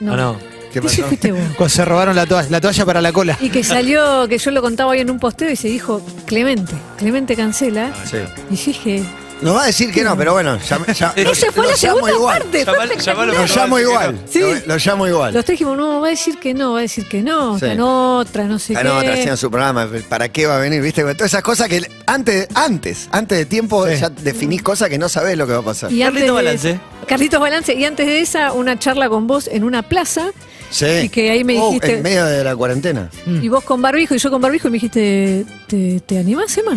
No. 0.00 0.12
¿O 0.12 0.16
no? 0.16 0.36
¿Qué 0.72 0.80
pasó? 0.82 1.02
fuiste 1.04 1.32
vos. 1.32 1.40
Cuando 1.56 1.68
se 1.68 1.84
robaron 1.84 2.14
la 2.16 2.26
toalla, 2.26 2.48
la 2.50 2.60
toalla 2.60 2.86
para 2.86 3.00
la 3.00 3.12
cola. 3.12 3.36
Y 3.40 3.50
que 3.50 3.62
salió, 3.64 4.26
que 4.28 4.38
yo 4.38 4.50
lo 4.50 4.62
contaba 4.62 4.90
hoy 4.92 5.00
en 5.00 5.10
un 5.10 5.18
posteo 5.18 5.50
y 5.50 5.56
se 5.56 5.68
dijo 5.68 6.00
Clemente, 6.26 6.72
Clemente 6.96 7.36
cancela. 7.36 7.92
Sí. 8.04 8.18
Y 8.50 8.56
dije, 8.56 9.02
Nos 9.42 9.56
va 9.56 9.62
a 9.62 9.66
decir 9.66 9.90
que 9.92 10.04
no, 10.04 10.16
pero 10.16 10.32
bueno, 10.34 10.58
ya, 10.58 10.84
ya- 10.92 11.14
lo- 11.16 11.32
esa 11.32 11.50
fue 11.50 11.64
lo 11.64 11.70
la 11.70 11.76
segunda 11.76 12.10
igual. 12.12 12.38
parte. 12.42 12.64
fue 12.64 12.74
Llamalo- 12.74 12.82
espectacular. 12.90 13.26
llamalo 13.28 13.32
Lo 13.46 13.46
llamo 13.56 13.78
igual. 13.78 14.20
Sí. 14.30 14.40
Lo, 14.40 14.54
lo 14.66 14.76
llamo 14.76 15.08
igual. 15.08 15.34
Los 15.34 15.44
tres 15.44 15.54
dijimos, 15.58 15.76
no, 15.78 16.00
va 16.00 16.06
a 16.08 16.10
decir 16.10 16.38
que 16.38 16.52
no, 16.54 16.72
va 16.72 16.78
a 16.78 16.82
decir 16.82 17.08
que 17.08 17.22
no, 17.22 17.50
Sí. 17.58 17.64
está 17.64 17.72
en 17.72 17.80
otra, 17.80 18.44
no 18.44 18.58
sé 18.58 18.74
qué. 18.74 18.84
no, 18.84 18.98
otra 18.98 19.36
su 19.36 19.50
programa, 19.50 19.88
¿para 20.08 20.28
qué 20.28 20.46
va 20.46 20.56
a 20.56 20.58
venir? 20.58 20.82
¿Viste? 20.82 21.02
Todas 21.02 21.30
esas 21.32 21.42
cosas 21.42 21.68
que 21.68 21.82
antes, 22.06 22.48
antes, 22.54 23.08
antes 23.12 23.38
de 23.38 23.46
tiempo 23.46 23.86
Sí. 23.88 23.96
ya 24.00 24.10
definís 24.10 24.62
cosas 24.62 24.88
que 24.88 24.98
no 24.98 25.08
sabés 25.08 25.38
lo 25.38 25.46
que 25.46 25.52
va 25.54 25.60
a 25.60 25.64
pasar. 25.64 25.90
Y 25.92 26.00
Carlitos 26.00 26.34
Balance. 26.34 26.80
Carlitos 27.06 27.40
Balance. 27.40 27.74
Y 27.74 27.84
antes 27.84 28.06
de 28.06 28.20
esa, 28.20 28.52
una 28.52 28.78
charla 28.78 29.08
con 29.08 29.26
vos 29.26 29.48
en 29.48 29.64
una 29.64 29.82
plaza. 29.82 30.30
Sí. 30.70 30.86
Y 31.04 31.08
que 31.08 31.30
ahí 31.30 31.42
me 31.44 31.58
Oh, 31.58 31.68
dijiste- 31.68 31.94
en 31.96 32.02
medio 32.02 32.24
de 32.26 32.44
la 32.44 32.54
cuarentena. 32.54 33.10
Y 33.26 33.48
vos 33.48 33.64
con 33.64 33.80
barbijo 33.82 34.14
y 34.14 34.18
yo 34.18 34.30
con 34.30 34.40
barbijo 34.40 34.68
y 34.68 34.70
me 34.70 34.76
dijiste, 34.76 35.44
¿te, 35.66 36.00
te 36.00 36.18
animás, 36.18 36.56
Emma? 36.58 36.76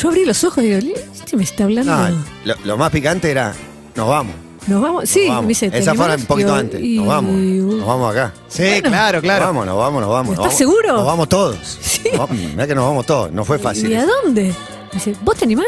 Yo 0.00 0.08
abrí 0.08 0.24
los 0.24 0.42
ojos 0.44 0.64
y 0.64 0.68
digo, 0.68 0.96
¿este 1.14 1.36
me 1.36 1.44
está 1.44 1.64
hablando? 1.64 1.94
No, 1.96 2.24
lo, 2.44 2.54
lo 2.64 2.76
más 2.76 2.90
picante 2.90 3.30
era, 3.30 3.52
nos 3.94 4.08
vamos. 4.08 4.34
¿Nos 4.66 4.80
vamos? 4.82 5.08
Sí, 5.08 5.20
nos 5.20 5.28
vamos. 5.28 5.42
me 5.44 5.48
dice, 5.48 5.70
¿te 5.70 5.78
Esa 5.78 5.94
fue 5.94 6.14
un 6.14 6.24
poquito 6.26 6.48
Digo, 6.48 6.58
antes. 6.58 6.80
y- 6.80 6.96
Nos 6.98 7.06
vamos. 7.06 7.32
Nos 7.34 7.86
vamos 7.86 8.12
acá. 8.12 8.32
Sí, 8.48 8.62
Bueno. 8.62 8.88
claro, 8.90 9.20
claro. 9.20 9.40
Nos 9.46 9.48
vamos, 9.54 9.66
nos 9.66 9.76
vamos, 9.78 10.00
nos 10.02 10.10
vamos. 10.10 10.32
¿Estás 10.32 10.36
nos 10.36 10.44
vamos. 10.46 10.58
seguro? 10.58 10.92
Nos 10.96 11.06
vamos 11.06 11.28
todos. 11.28 11.78
Sí. 11.80 12.08
Vamos- 12.16 12.30
Mirá 12.30 12.66
que 12.66 12.74
nos 12.74 12.84
vamos 12.86 13.04
todos. 13.06 13.32
No 13.32 13.44
fue 13.44 13.58
fácil. 13.58 13.90
¿Y 13.90 13.94
a 13.96 14.06
dónde? 14.06 14.42
Me 14.44 14.54
dice, 14.92 15.14
¿vos 15.22 15.36
te 15.36 15.44
animás? 15.44 15.66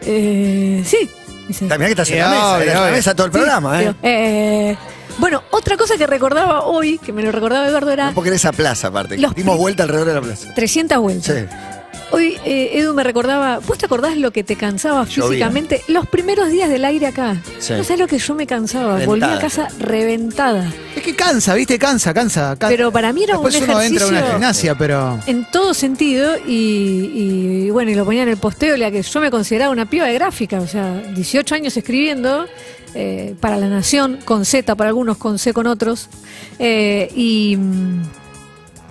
Eh, 0.00 0.82
sí. 0.84 1.08
Dice, 1.48 1.64
Mirá 1.64 1.78
que 1.78 1.90
estás 1.90 2.10
en 2.10 2.18
la 2.20 2.28
mesa. 2.30 2.64
en 2.64 2.74
la 2.84 2.90
mesa 2.90 3.14
todo 3.14 3.26
el 3.26 3.32
Sí. 3.32 3.38
programa, 3.38 3.76
¿eh? 3.78 3.80
Digo, 3.86 3.94
eh, 4.02 4.76
Bueno, 5.18 5.42
otra 5.50 5.76
cosa 5.76 5.96
que 5.98 6.06
recordaba 6.06 6.62
hoy, 6.64 6.98
que 6.98 7.12
me 7.12 7.22
lo 7.22 7.30
recordaba 7.32 7.66
Eduardo, 7.68 7.90
era 7.90 8.12
Porque 8.14 8.30
en 8.30 8.36
esa 8.36 8.50
plaza, 8.52 8.88
aparte. 8.88 9.18
Los 9.18 9.34
Dimos 9.34 9.58
vuelta 9.58 9.82
alrededor 9.82 10.08
de 10.08 10.14
la 10.14 10.20
plaza. 10.22 10.54
300 10.54 10.98
vueltas. 10.98 11.36
Sí. 11.36 11.56
Hoy 12.14 12.36
eh, 12.44 12.72
Edu 12.74 12.92
me 12.92 13.02
recordaba, 13.04 13.58
¿vos 13.60 13.78
te 13.78 13.86
acordás 13.86 14.16
lo 14.18 14.30
que 14.32 14.44
te 14.44 14.54
cansaba 14.56 15.04
Llovía. 15.06 15.28
físicamente? 15.30 15.82
Los 15.88 16.06
primeros 16.06 16.50
días 16.50 16.68
del 16.68 16.84
aire 16.84 17.06
acá. 17.06 17.36
Sí. 17.58 17.72
No 17.72 17.82
sabes 17.84 18.00
lo 18.00 18.06
que 18.06 18.18
yo 18.18 18.34
me 18.34 18.46
cansaba. 18.46 18.98
Reventada. 18.98 19.06
Volví 19.06 19.24
a 19.24 19.38
casa 19.40 19.68
reventada. 19.78 20.72
Es 20.94 21.02
que 21.02 21.16
cansa, 21.16 21.54
¿viste? 21.54 21.78
Cansa, 21.78 22.12
cansa. 22.12 22.50
cansa. 22.58 22.68
Pero 22.68 22.92
para 22.92 23.12
mí 23.14 23.24
era 23.24 23.38
un 23.38 23.44
Después 23.44 23.66
uno 23.68 23.80
entra 23.80 24.04
a 24.04 24.08
una 24.08 24.16
ejercicio- 24.18 24.32
gimnasia, 24.34 24.74
pero. 24.76 25.18
En 25.26 25.50
todo 25.50 25.72
sentido, 25.72 26.36
y, 26.46 27.10
y, 27.66 27.70
bueno, 27.70 27.90
y 27.90 27.94
lo 27.94 28.04
ponía 28.04 28.24
en 28.24 28.28
el 28.28 28.36
posteo, 28.36 28.76
la 28.76 28.90
que 28.90 29.02
yo 29.02 29.20
me 29.20 29.30
consideraba 29.30 29.72
una 29.72 29.88
piba 29.88 30.06
de 30.06 30.12
gráfica, 30.14 30.60
o 30.60 30.66
sea, 30.66 30.92
18 31.14 31.54
años 31.54 31.74
escribiendo, 31.76 32.46
eh, 32.94 33.34
para 33.40 33.56
la 33.56 33.68
Nación, 33.68 34.18
con 34.26 34.44
Z 34.44 34.74
para 34.76 34.88
algunos, 34.88 35.16
con 35.16 35.38
C 35.38 35.54
con 35.54 35.66
otros. 35.66 36.08
Eh, 36.58 37.10
y, 37.16 37.56
mm, 37.56 38.02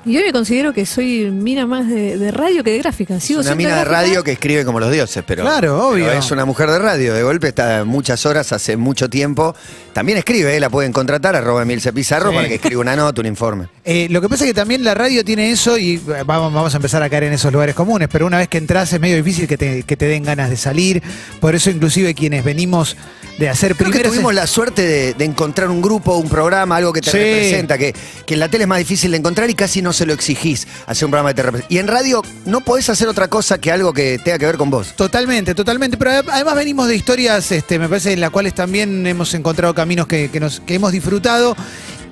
y 0.05 0.13
yo 0.13 0.21
me 0.21 0.31
considero 0.31 0.73
que 0.73 0.85
soy 0.85 1.29
mina 1.31 1.65
más 1.67 1.87
de, 1.87 2.17
de 2.17 2.31
radio 2.31 2.63
que 2.63 2.71
de 2.71 2.77
gráfica. 2.79 3.19
Sigo 3.19 3.39
Una 3.41 3.49
siendo 3.49 3.57
mina 3.57 3.69
de 3.77 3.81
gráfica. 3.85 4.01
radio 4.01 4.23
que 4.23 4.31
escribe 4.31 4.65
como 4.65 4.79
los 4.79 4.91
dioses, 4.91 5.23
pero. 5.25 5.43
Claro, 5.43 5.87
obvio. 5.89 6.05
pero 6.07 6.19
es 6.19 6.31
una 6.31 6.45
mujer 6.45 6.69
de 6.69 6.79
radio. 6.79 7.13
De 7.13 7.23
golpe 7.23 7.47
está 7.49 7.85
muchas 7.85 8.25
horas, 8.25 8.51
hace 8.51 8.77
mucho 8.77 9.09
tiempo. 9.09 9.55
También 9.93 10.17
escribe, 10.17 10.55
¿eh? 10.55 10.59
la 10.59 10.69
pueden 10.69 10.91
contratar, 10.93 11.35
arroba 11.35 11.61
Emilce 11.63 11.91
Pizarro, 11.93 12.29
Sí. 12.31 12.35
para 12.35 12.47
que 12.47 12.55
escriba 12.55 12.81
una 12.81 12.95
nota, 12.95 13.21
un 13.21 13.27
informe. 13.27 13.67
Eh, 13.83 14.07
lo 14.11 14.21
que 14.21 14.29
pasa 14.29 14.43
es 14.43 14.51
que 14.51 14.53
también 14.53 14.83
la 14.83 14.93
radio 14.93 15.25
tiene 15.25 15.49
eso 15.49 15.75
y 15.75 15.95
eh, 15.95 16.23
vamos, 16.23 16.53
vamos 16.53 16.71
a 16.73 16.77
empezar 16.77 17.01
a 17.01 17.09
caer 17.09 17.23
en 17.23 17.33
esos 17.33 17.51
lugares 17.51 17.73
comunes, 17.73 18.09
pero 18.11 18.27
una 18.27 18.37
vez 18.37 18.47
que 18.47 18.59
entras 18.59 18.93
es 18.93 18.99
medio 18.99 19.15
difícil 19.17 19.47
que 19.47 19.57
te, 19.57 19.81
que 19.83 19.97
te 19.97 20.05
den 20.05 20.23
ganas 20.23 20.51
de 20.51 20.57
salir. 20.57 21.01
Por 21.39 21.55
eso 21.55 21.71
inclusive 21.71 22.13
quienes 22.13 22.43
venimos 22.43 22.95
de 23.39 23.49
hacer 23.49 23.75
Creo 23.75 23.89
que 23.89 23.99
tuvimos 24.01 24.35
la 24.35 24.45
suerte 24.45 24.83
de, 24.85 25.13
de 25.15 25.25
encontrar 25.25 25.69
un 25.71 25.81
grupo, 25.81 26.15
un 26.17 26.29
programa, 26.29 26.75
algo 26.75 26.93
que 26.93 27.01
te 27.01 27.09
Sí. 27.09 27.17
representa, 27.17 27.77
que, 27.79 27.95
que 28.27 28.35
en 28.35 28.39
la 28.39 28.49
tele 28.49 28.65
es 28.65 28.67
más 28.67 28.77
difícil 28.77 29.09
de 29.09 29.17
encontrar 29.17 29.49
y 29.49 29.55
casi 29.55 29.81
no 29.81 29.93
se 29.93 30.05
lo 30.05 30.13
exigís 30.13 30.67
hacer 30.85 31.05
un 31.05 31.11
programa 31.11 31.29
que 31.31 31.35
te 31.35 31.43
representa. 31.43 31.73
Y 31.73 31.79
en 31.79 31.87
radio 31.87 32.21
no 32.45 32.61
podés 32.61 32.87
hacer 32.89 33.07
otra 33.07 33.29
cosa 33.29 33.57
que 33.57 33.71
algo 33.71 33.93
que 33.93 34.19
tenga 34.23 34.37
que 34.37 34.45
ver 34.45 34.57
con 34.57 34.69
vos. 34.69 34.93
Totalmente, 34.95 35.55
totalmente. 35.55 35.97
Pero 35.97 36.11
ade- 36.11 36.29
además 36.31 36.53
venimos 36.55 36.87
de 36.87 36.95
historias, 36.95 37.51
este, 37.51 37.79
me 37.79 37.89
parece, 37.89 38.13
en 38.13 38.21
las 38.21 38.29
cuales 38.29 38.53
también 38.53 39.07
hemos 39.07 39.33
encontrado 39.33 39.73
caminos 39.73 40.05
que, 40.05 40.29
que 40.29 40.39
nos, 40.39 40.59
que 40.59 40.75
hemos 40.75 40.91
disfrutado. 40.91 41.55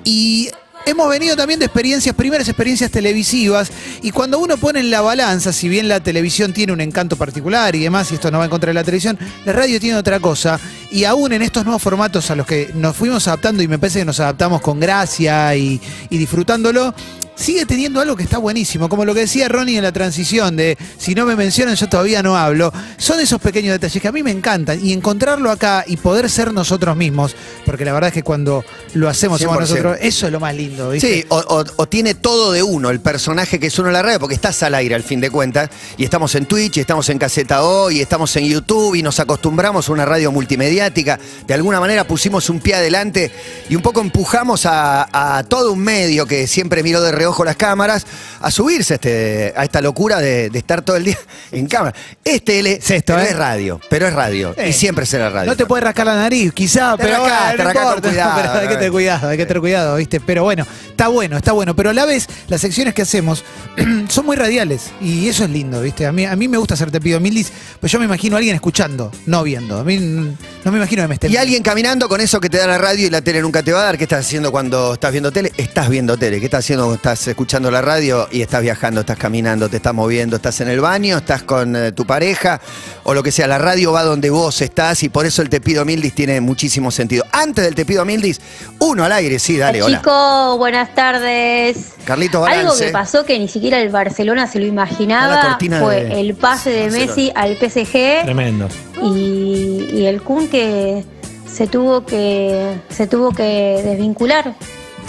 Y 0.02 0.48
hemos 0.86 1.08
venido 1.08 1.36
también 1.36 1.58
de 1.58 1.66
experiencias, 1.66 2.14
primeras 2.14 2.48
experiencias 2.48 2.90
televisivas. 2.90 3.70
Y 4.02 4.10
cuando 4.10 4.38
uno 4.38 4.56
pone 4.56 4.80
en 4.80 4.90
la 4.90 5.00
balanza, 5.00 5.52
si 5.52 5.68
bien 5.68 5.88
la 5.88 6.00
televisión 6.00 6.52
tiene 6.52 6.72
un 6.72 6.80
encanto 6.80 7.16
particular 7.16 7.74
y 7.74 7.80
demás, 7.80 8.10
y 8.10 8.14
esto 8.14 8.30
no 8.30 8.38
va 8.38 8.44
en 8.44 8.50
contra 8.50 8.68
de 8.68 8.74
la 8.74 8.84
televisión, 8.84 9.18
la 9.44 9.52
radio 9.52 9.80
tiene 9.80 9.96
otra 9.96 10.20
cosa. 10.20 10.58
Y 10.90 11.04
aún 11.04 11.32
en 11.32 11.42
estos 11.42 11.64
nuevos 11.64 11.82
formatos 11.82 12.30
a 12.30 12.36
los 12.36 12.46
que 12.46 12.70
nos 12.74 12.96
fuimos 12.96 13.26
adaptando, 13.28 13.62
y 13.62 13.68
me 13.68 13.78
parece 13.78 14.00
que 14.00 14.04
nos 14.04 14.20
adaptamos 14.20 14.60
con 14.60 14.80
gracia 14.80 15.54
y, 15.56 15.80
y 16.08 16.18
disfrutándolo. 16.18 16.94
Sigue 17.40 17.64
teniendo 17.64 18.00
algo 18.02 18.16
que 18.16 18.22
está 18.22 18.36
buenísimo, 18.36 18.88
como 18.90 19.04
lo 19.06 19.14
que 19.14 19.20
decía 19.20 19.48
Ronnie 19.48 19.78
en 19.78 19.82
la 19.82 19.92
transición 19.92 20.56
de 20.56 20.76
si 20.98 21.14
no 21.14 21.24
me 21.24 21.36
mencionan 21.36 21.74
yo 21.74 21.88
todavía 21.88 22.22
no 22.22 22.36
hablo. 22.36 22.70
Son 22.98 23.18
esos 23.18 23.40
pequeños 23.40 23.72
detalles 23.72 24.00
que 24.02 24.08
a 24.08 24.12
mí 24.12 24.22
me 24.22 24.30
encantan 24.30 24.78
y 24.84 24.92
encontrarlo 24.92 25.50
acá 25.50 25.82
y 25.86 25.96
poder 25.96 26.28
ser 26.28 26.52
nosotros 26.52 26.94
mismos, 26.98 27.34
porque 27.64 27.86
la 27.86 27.94
verdad 27.94 28.08
es 28.08 28.14
que 28.14 28.22
cuando 28.22 28.62
lo 28.92 29.08
hacemos 29.08 29.40
somos 29.40 29.56
100%. 29.56 29.60
nosotros, 29.60 29.98
eso 30.02 30.26
es 30.26 30.32
lo 30.32 30.38
más 30.38 30.54
lindo, 30.54 30.90
¿viste? 30.90 31.14
Sí, 31.22 31.24
o, 31.30 31.38
o- 31.38 31.64
o 31.76 31.86
tiene 31.88 32.14
todo 32.14 32.52
de 32.52 32.62
uno, 32.62 32.90
el 32.90 33.00
personaje 33.00 33.58
que 33.58 33.68
es 33.68 33.78
uno 33.78 33.88
en 33.88 33.94
la 33.94 34.02
radio, 34.02 34.20
porque 34.20 34.34
estás 34.34 34.62
al 34.62 34.74
aire 34.74 34.94
al 34.94 35.02
fin 35.02 35.20
de 35.22 35.30
cuentas, 35.30 35.70
y 35.96 36.04
estamos 36.04 36.34
en 36.34 36.44
Twitch, 36.44 36.76
y 36.76 36.80
estamos 36.80 37.08
en 37.08 37.16
Caseta 37.18 37.62
Hoy, 37.62 37.96
y 37.96 38.00
estamos 38.02 38.36
en 38.36 38.44
YouTube, 38.44 38.96
y 38.96 39.02
nos 39.02 39.18
acostumbramos 39.18 39.88
a 39.88 39.92
una 39.92 40.04
radio 40.04 40.30
multimediática. 40.30 41.18
De 41.46 41.54
alguna 41.54 41.80
manera 41.80 42.04
pusimos 42.06 42.50
un 42.50 42.60
pie 42.60 42.74
adelante 42.74 43.30
y 43.70 43.76
un 43.76 43.82
poco 43.82 44.02
empujamos 44.02 44.66
a, 44.66 45.38
a 45.38 45.42
todo 45.44 45.72
un 45.72 45.78
medio 45.80 46.26
que 46.26 46.46
siempre 46.46 46.82
miró 46.82 47.00
de 47.00 47.12
reojo 47.12 47.29
las 47.44 47.56
cámaras 47.56 48.06
a 48.40 48.50
subirse 48.50 48.94
a, 48.94 48.96
este, 48.96 49.54
a 49.56 49.64
esta 49.64 49.80
locura 49.80 50.18
de, 50.18 50.50
de 50.50 50.58
estar 50.58 50.82
todo 50.82 50.96
el 50.96 51.04
día 51.04 51.18
en 51.52 51.66
cámara. 51.66 51.94
Es 52.24 52.44
tele, 52.44 52.74
Es 52.74 52.90
esto, 52.90 53.14
pero 53.14 53.26
¿eh? 53.26 53.30
es 53.30 53.36
radio, 53.36 53.80
pero 53.88 54.06
es 54.06 54.12
radio, 54.12 54.54
y 54.66 54.72
siempre 54.72 55.06
será 55.06 55.30
radio. 55.30 55.50
No 55.50 55.56
te 55.56 55.66
puedes 55.66 55.84
rascar 55.84 56.06
la 56.06 56.16
nariz, 56.16 56.52
quizá, 56.52 56.96
Te 56.96 57.04
pero 57.04 57.24
rascás, 57.24 57.56
te 57.56 57.64
rascás 57.64 57.94
con 57.94 58.00
cuidado, 58.10 58.32
pero 58.36 58.52
hay 58.52 58.68
que 58.68 58.74
tener 58.74 58.90
cuidado, 58.90 59.28
hay 59.28 59.36
que 59.36 59.46
tener 59.46 59.60
cuidado, 59.60 59.96
¿viste? 59.96 60.20
Pero 60.20 60.44
bueno, 60.44 60.66
está 60.88 61.08
bueno, 61.08 61.36
está 61.36 61.52
bueno. 61.52 61.74
Pero 61.74 61.90
a 61.90 61.94
la 61.94 62.04
vez, 62.04 62.26
las 62.48 62.60
secciones 62.60 62.94
que 62.94 63.02
hacemos 63.02 63.44
son 64.08 64.26
muy 64.26 64.36
radiales 64.36 64.90
y 65.00 65.28
eso 65.28 65.44
es 65.44 65.50
lindo, 65.50 65.80
¿viste? 65.80 66.06
A 66.06 66.12
mí, 66.12 66.24
a 66.24 66.36
mí 66.36 66.48
me 66.48 66.58
gusta 66.58 66.74
hacer 66.74 66.90
Te 66.90 67.00
Pido 67.00 67.20
Mildis, 67.20 67.52
pues 67.80 67.92
yo 67.92 67.98
me 67.98 68.04
imagino 68.04 68.36
a 68.36 68.38
alguien 68.38 68.54
escuchando, 68.54 69.10
no 69.26 69.42
viendo. 69.42 69.78
A 69.78 69.84
mí 69.84 69.98
no 69.98 70.72
me 70.72 70.78
imagino 70.78 71.02
que 71.02 71.08
me 71.08 71.14
estén 71.14 71.32
Y 71.32 71.36
alguien 71.36 71.62
caminando 71.62 72.08
con 72.08 72.20
eso 72.20 72.40
que 72.40 72.48
te 72.48 72.58
da 72.58 72.66
la 72.66 72.78
radio 72.78 73.06
y 73.06 73.10
la 73.10 73.22
tele 73.22 73.40
nunca 73.42 73.62
te 73.62 73.72
va 73.72 73.80
a 73.80 73.84
dar. 73.84 73.98
¿Qué 73.98 74.04
estás 74.04 74.26
haciendo 74.26 74.50
cuando 74.50 74.94
estás 74.94 75.12
viendo 75.12 75.32
tele? 75.32 75.52
Estás 75.56 75.88
viendo 75.88 76.16
tele. 76.16 76.38
¿Qué 76.38 76.46
estás 76.46 76.64
haciendo 76.64 76.84
cuando 76.84 76.96
estás 76.96 77.19
escuchando 77.28 77.70
la 77.70 77.82
radio 77.82 78.28
y 78.30 78.42
estás 78.42 78.62
viajando, 78.62 79.00
estás 79.00 79.16
caminando, 79.18 79.68
te 79.68 79.76
estás 79.76 79.94
moviendo, 79.94 80.36
estás 80.36 80.60
en 80.60 80.68
el 80.68 80.80
baño, 80.80 81.18
estás 81.18 81.42
con 81.42 81.74
eh, 81.76 81.92
tu 81.92 82.06
pareja 82.06 82.60
o 83.04 83.14
lo 83.14 83.22
que 83.22 83.32
sea? 83.32 83.46
La 83.46 83.58
radio 83.58 83.92
va 83.92 84.02
donde 84.02 84.30
vos 84.30 84.60
estás 84.62 85.02
y 85.02 85.08
por 85.08 85.26
eso 85.26 85.42
el 85.42 85.48
Te 85.48 85.60
Pido 85.60 85.84
Mildis 85.84 86.14
tiene 86.14 86.40
muchísimo 86.40 86.90
sentido. 86.90 87.24
Antes 87.32 87.64
del 87.64 87.74
Te 87.74 87.84
Pido 87.84 88.04
Mildis, 88.04 88.40
uno 88.78 89.04
al 89.04 89.12
aire, 89.12 89.38
sí, 89.38 89.56
dale, 89.58 89.82
hola. 89.82 89.98
Chicos, 89.98 90.58
buenas 90.58 90.94
tardes. 90.94 91.94
Carlitos 92.04 92.46
Algo 92.46 92.62
Balance. 92.62 92.86
que 92.86 92.90
pasó 92.92 93.24
que 93.24 93.38
ni 93.38 93.48
siquiera 93.48 93.80
el 93.80 93.90
Barcelona 93.90 94.46
se 94.46 94.58
lo 94.58 94.66
imaginaba 94.66 95.58
fue 95.80 96.04
de 96.04 96.20
el 96.20 96.34
pase 96.34 96.70
de 96.70 96.82
Barcelona. 96.84 97.06
Messi 97.06 97.32
al 97.34 97.56
PSG 97.56 98.24
Tremendo. 98.24 98.68
y, 99.02 99.88
y 99.92 100.06
el 100.06 100.22
Kun 100.22 100.48
que 100.48 101.04
se 101.52 101.66
tuvo 101.66 102.04
que 102.06 102.76
se 102.88 103.06
tuvo 103.06 103.32
que 103.32 103.80
desvincular. 103.84 104.54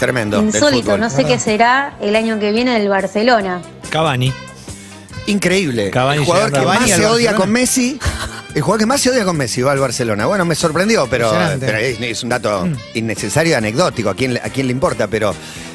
Tremendo. 0.02 0.42
Insólito, 0.42 0.98
no 0.98 1.08
sé 1.10 1.24
qué 1.24 1.38
será 1.38 1.94
el 2.00 2.16
año 2.16 2.40
que 2.40 2.50
viene 2.50 2.76
del 2.76 2.88
Barcelona. 2.88 3.62
Cavani. 3.88 4.32
Increíble. 5.28 5.90
Cavani 5.90 6.18
el 6.18 6.24
jugador 6.24 6.52
que 6.52 6.60
más 6.62 6.90
se 6.90 7.06
odia 7.06 7.36
con 7.36 7.50
Messi. 7.52 8.00
El 8.52 8.62
jugador 8.62 8.80
que 8.80 8.86
más 8.86 9.00
se 9.00 9.10
odia 9.10 9.24
con 9.24 9.36
Messi 9.36 9.62
va 9.62 9.70
al 9.70 9.78
Barcelona. 9.78 10.26
Bueno, 10.26 10.44
me 10.44 10.56
sorprendió, 10.56 11.06
pero, 11.08 11.32
es, 11.52 12.00
es 12.00 12.22
un 12.24 12.30
dato 12.30 12.66
Mm. 12.66 12.74
innecesario 12.94 13.52
y 13.52 13.54
anecdótico. 13.54 14.10
¿A 14.10 14.14
quién, 14.16 14.34
le- 14.34 14.40
¿A 14.40 14.50
quién 14.50 14.66
le 14.66 14.72
importa? 14.72 15.06
Pero 15.06 15.32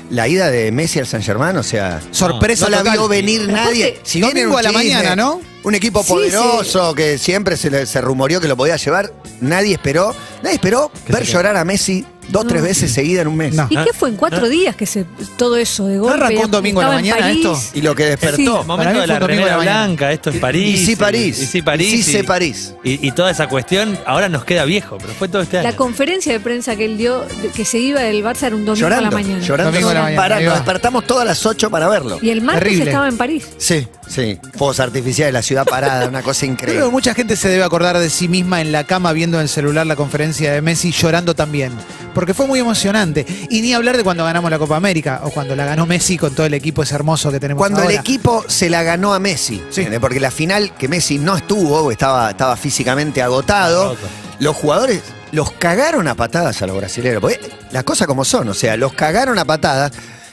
la 0.10 0.28
ida 0.28 0.52
de 0.52 0.74
Messi 0.74 1.00
al 1.00 1.08
San 1.08 1.24
Germán, 1.24 1.56
o 1.56 1.63
sea. 1.63 2.02
Sorpresa 2.12 2.66
no 2.66 2.72
la 2.72 2.78
total. 2.80 2.98
vio 2.98 3.08
venir 3.08 3.48
nadie. 3.48 3.98
Si 4.04 4.20
viene 4.20 4.42
a 4.44 4.48
la 4.48 4.70
chisme, 4.70 4.74
mañana, 4.74 5.16
¿no? 5.16 5.40
Un 5.63 5.74
equipo 5.76 6.04
Sí, 6.04 6.10
poderoso 6.10 6.94
que 6.94 7.18
siempre 7.18 7.56
se, 7.56 7.86
se 7.86 8.02
rumoreó 8.02 8.42
que 8.42 8.50
lo 8.50 8.58
podía 8.58 8.76
llevar. 8.76 9.13
Nadie 9.40 9.74
esperó. 9.76 10.13
Nadie 10.44 10.56
esperó 10.56 10.92
ver 11.08 11.24
llorar 11.24 11.56
a 11.56 11.63
Messi 11.63 12.06
dos 12.30 12.46
tres 12.48 12.62
No. 12.62 12.68
veces 12.68 12.92
seguida 12.92 13.22
en 13.22 13.28
un 13.28 13.38
mes. 13.38 13.54
No. 13.54 13.68
¿Y 13.70 13.76
qué 13.78 13.94
fue 13.94 14.10
en 14.10 14.16
cuatro 14.16 14.48
días 14.50 14.76
que 14.76 14.86
se 14.86 15.06
todo 15.38 15.58
eso 15.58 15.88
de 15.88 15.98
golpe? 16.00 16.16
arrancó 16.16 16.42
un 16.44 16.52
domingo 16.52 16.82
a 16.82 16.86
la 16.86 16.90
en 16.90 16.96
mañana 16.96 17.32
esto? 17.32 17.60
Y 17.74 17.82
lo 17.82 17.96
que 17.96 18.06
despertó. 18.06 18.38
Sí. 18.62 18.68
Momento 18.68 19.02
de 19.02 19.08
la 19.08 19.20
remera 19.20 19.58
blanca, 19.58 20.12
esto 20.12 20.30
es 20.30 20.38
París. 20.38 20.80
Y 20.82 20.86
sí, 20.86 20.96
París. 20.96 21.40
Y 21.42 21.46
sí, 21.46 21.62
París. 21.62 21.94
Y 21.94 22.04
sí, 22.04 22.12
sé 22.12 22.24
París. 22.24 22.74
Y, 22.84 23.08
y 23.08 23.12
toda 23.12 23.32
esa 23.32 23.48
cuestión 23.48 23.98
ahora 24.06 24.30
nos 24.30 24.44
queda 24.46 24.66
viejo, 24.66 24.98
pero 25.00 25.13
fue 25.13 25.28
todo 25.28 25.42
este 25.42 25.60
año. 25.60 25.70
La 25.70 25.76
conferencia 25.76 26.32
de 26.34 26.40
prensa 26.40 26.76
que 26.76 26.86
él 26.86 26.98
dio, 26.98 27.26
que 27.56 27.66
se 27.66 27.80
iba 27.80 28.02
del 28.02 28.24
Barça, 28.24 28.48
era 28.48 28.56
un 28.56 28.66
domingo 28.66 28.76
Llorando. 28.88 29.08
a 29.08 29.12
la 29.12 29.16
mañana. 29.18 29.44
Llorando. 29.44 29.72
Domingo 29.72 29.90
a 29.90 29.94
la 29.94 30.02
mañana, 30.04 30.22
Para- 30.22 30.36
ahí 30.38 30.46
nos 30.46 30.54
despertamos 30.56 31.06
todas 31.08 31.26
las 31.26 31.46
8 31.46 31.70
para 31.70 31.88
verlo. 31.88 32.20
Y 32.22 32.30
el 32.30 32.42
martes 32.42 32.63
Terrible. 32.63 32.86
estaba 32.86 33.08
en 33.08 33.18
París. 33.18 33.48
Sí, 33.58 33.88
sí. 34.08 34.39
Fuegos 34.56 34.80
artificiales, 34.80 35.34
la 35.34 35.41
ciudad 35.41 35.65
parada, 35.65 36.08
una 36.08 36.22
cosa 36.22 36.41
Creo 36.41 36.52
increíble. 36.54 36.84
que 36.86 36.91
mucha 36.91 37.13
gente 37.13 37.36
se 37.36 37.50
debe 37.50 37.63
acordar 37.63 37.98
de 37.98 38.10
sí 38.10 38.28
misma 38.28 38.62
en 38.62 38.72
la 38.72 38.84
cama 38.86 39.12
viendo 39.13 39.38
en 39.38 39.43
el 39.43 39.50
celular 39.50 39.86
la 39.88 39.96
conferencia 39.96 40.52
de 40.54 40.62
Messi 40.62 40.91
llorando 40.91 41.36
también. 41.36 41.72
Porque 42.13 42.34
fue 42.34 42.48
muy 42.48 42.60
emocionante. 42.60 43.26
Y 43.50 43.62
ni 43.62 43.74
hablar 43.74 43.96
de 43.98 44.04
cuando 44.04 44.24
ganamos 44.24 44.50
la 44.50 44.58
Copa 44.58 44.76
América 44.76 45.22
o 45.24 45.30
cuando 45.30 45.56
la 45.56 45.65
ganó 45.65 45.86
Messi 45.86 46.17
con 46.17 46.34
todo 46.34 46.46
el 46.48 46.54
equipo 46.56 46.82
ese 46.84 46.96
hermoso 46.96 47.32
que 47.32 47.39
tenemos 47.39 47.62
Cuando 47.62 47.80
ahora. 47.82 47.93
el 47.93 48.00
equipo 48.00 48.43
se 48.48 48.70
la 48.70 48.82
ganó 48.84 49.13
a 49.13 49.20
Messi, 49.20 49.62
Sí. 49.70 49.86
porque 50.02 50.20
la 50.20 50.32
final 50.32 50.74
que 50.76 50.88
Messi 50.88 51.20
no 51.20 51.38
estuvo, 51.38 51.91
estaba, 51.91 52.32
estaba 52.32 52.56
físicamente 52.58 53.22
agotado, 53.22 53.89
Roto. 53.89 54.08
los 54.39 54.56
jugadores 54.56 55.02
los 55.32 55.52
cagaron 55.52 56.08
a 56.08 56.15
patadas 56.15 56.62
a 56.62 56.67
los 56.67 56.78
brasileños. 56.78 57.22
Porque 57.22 57.39
las 57.72 57.84
cosas 57.84 58.08
como 58.08 58.24
son, 58.26 58.48
o 58.50 58.54
sea, 58.54 58.78
los 58.78 58.93
cagaron 58.93 59.38
a 59.38 59.46
patadas. 59.46 59.91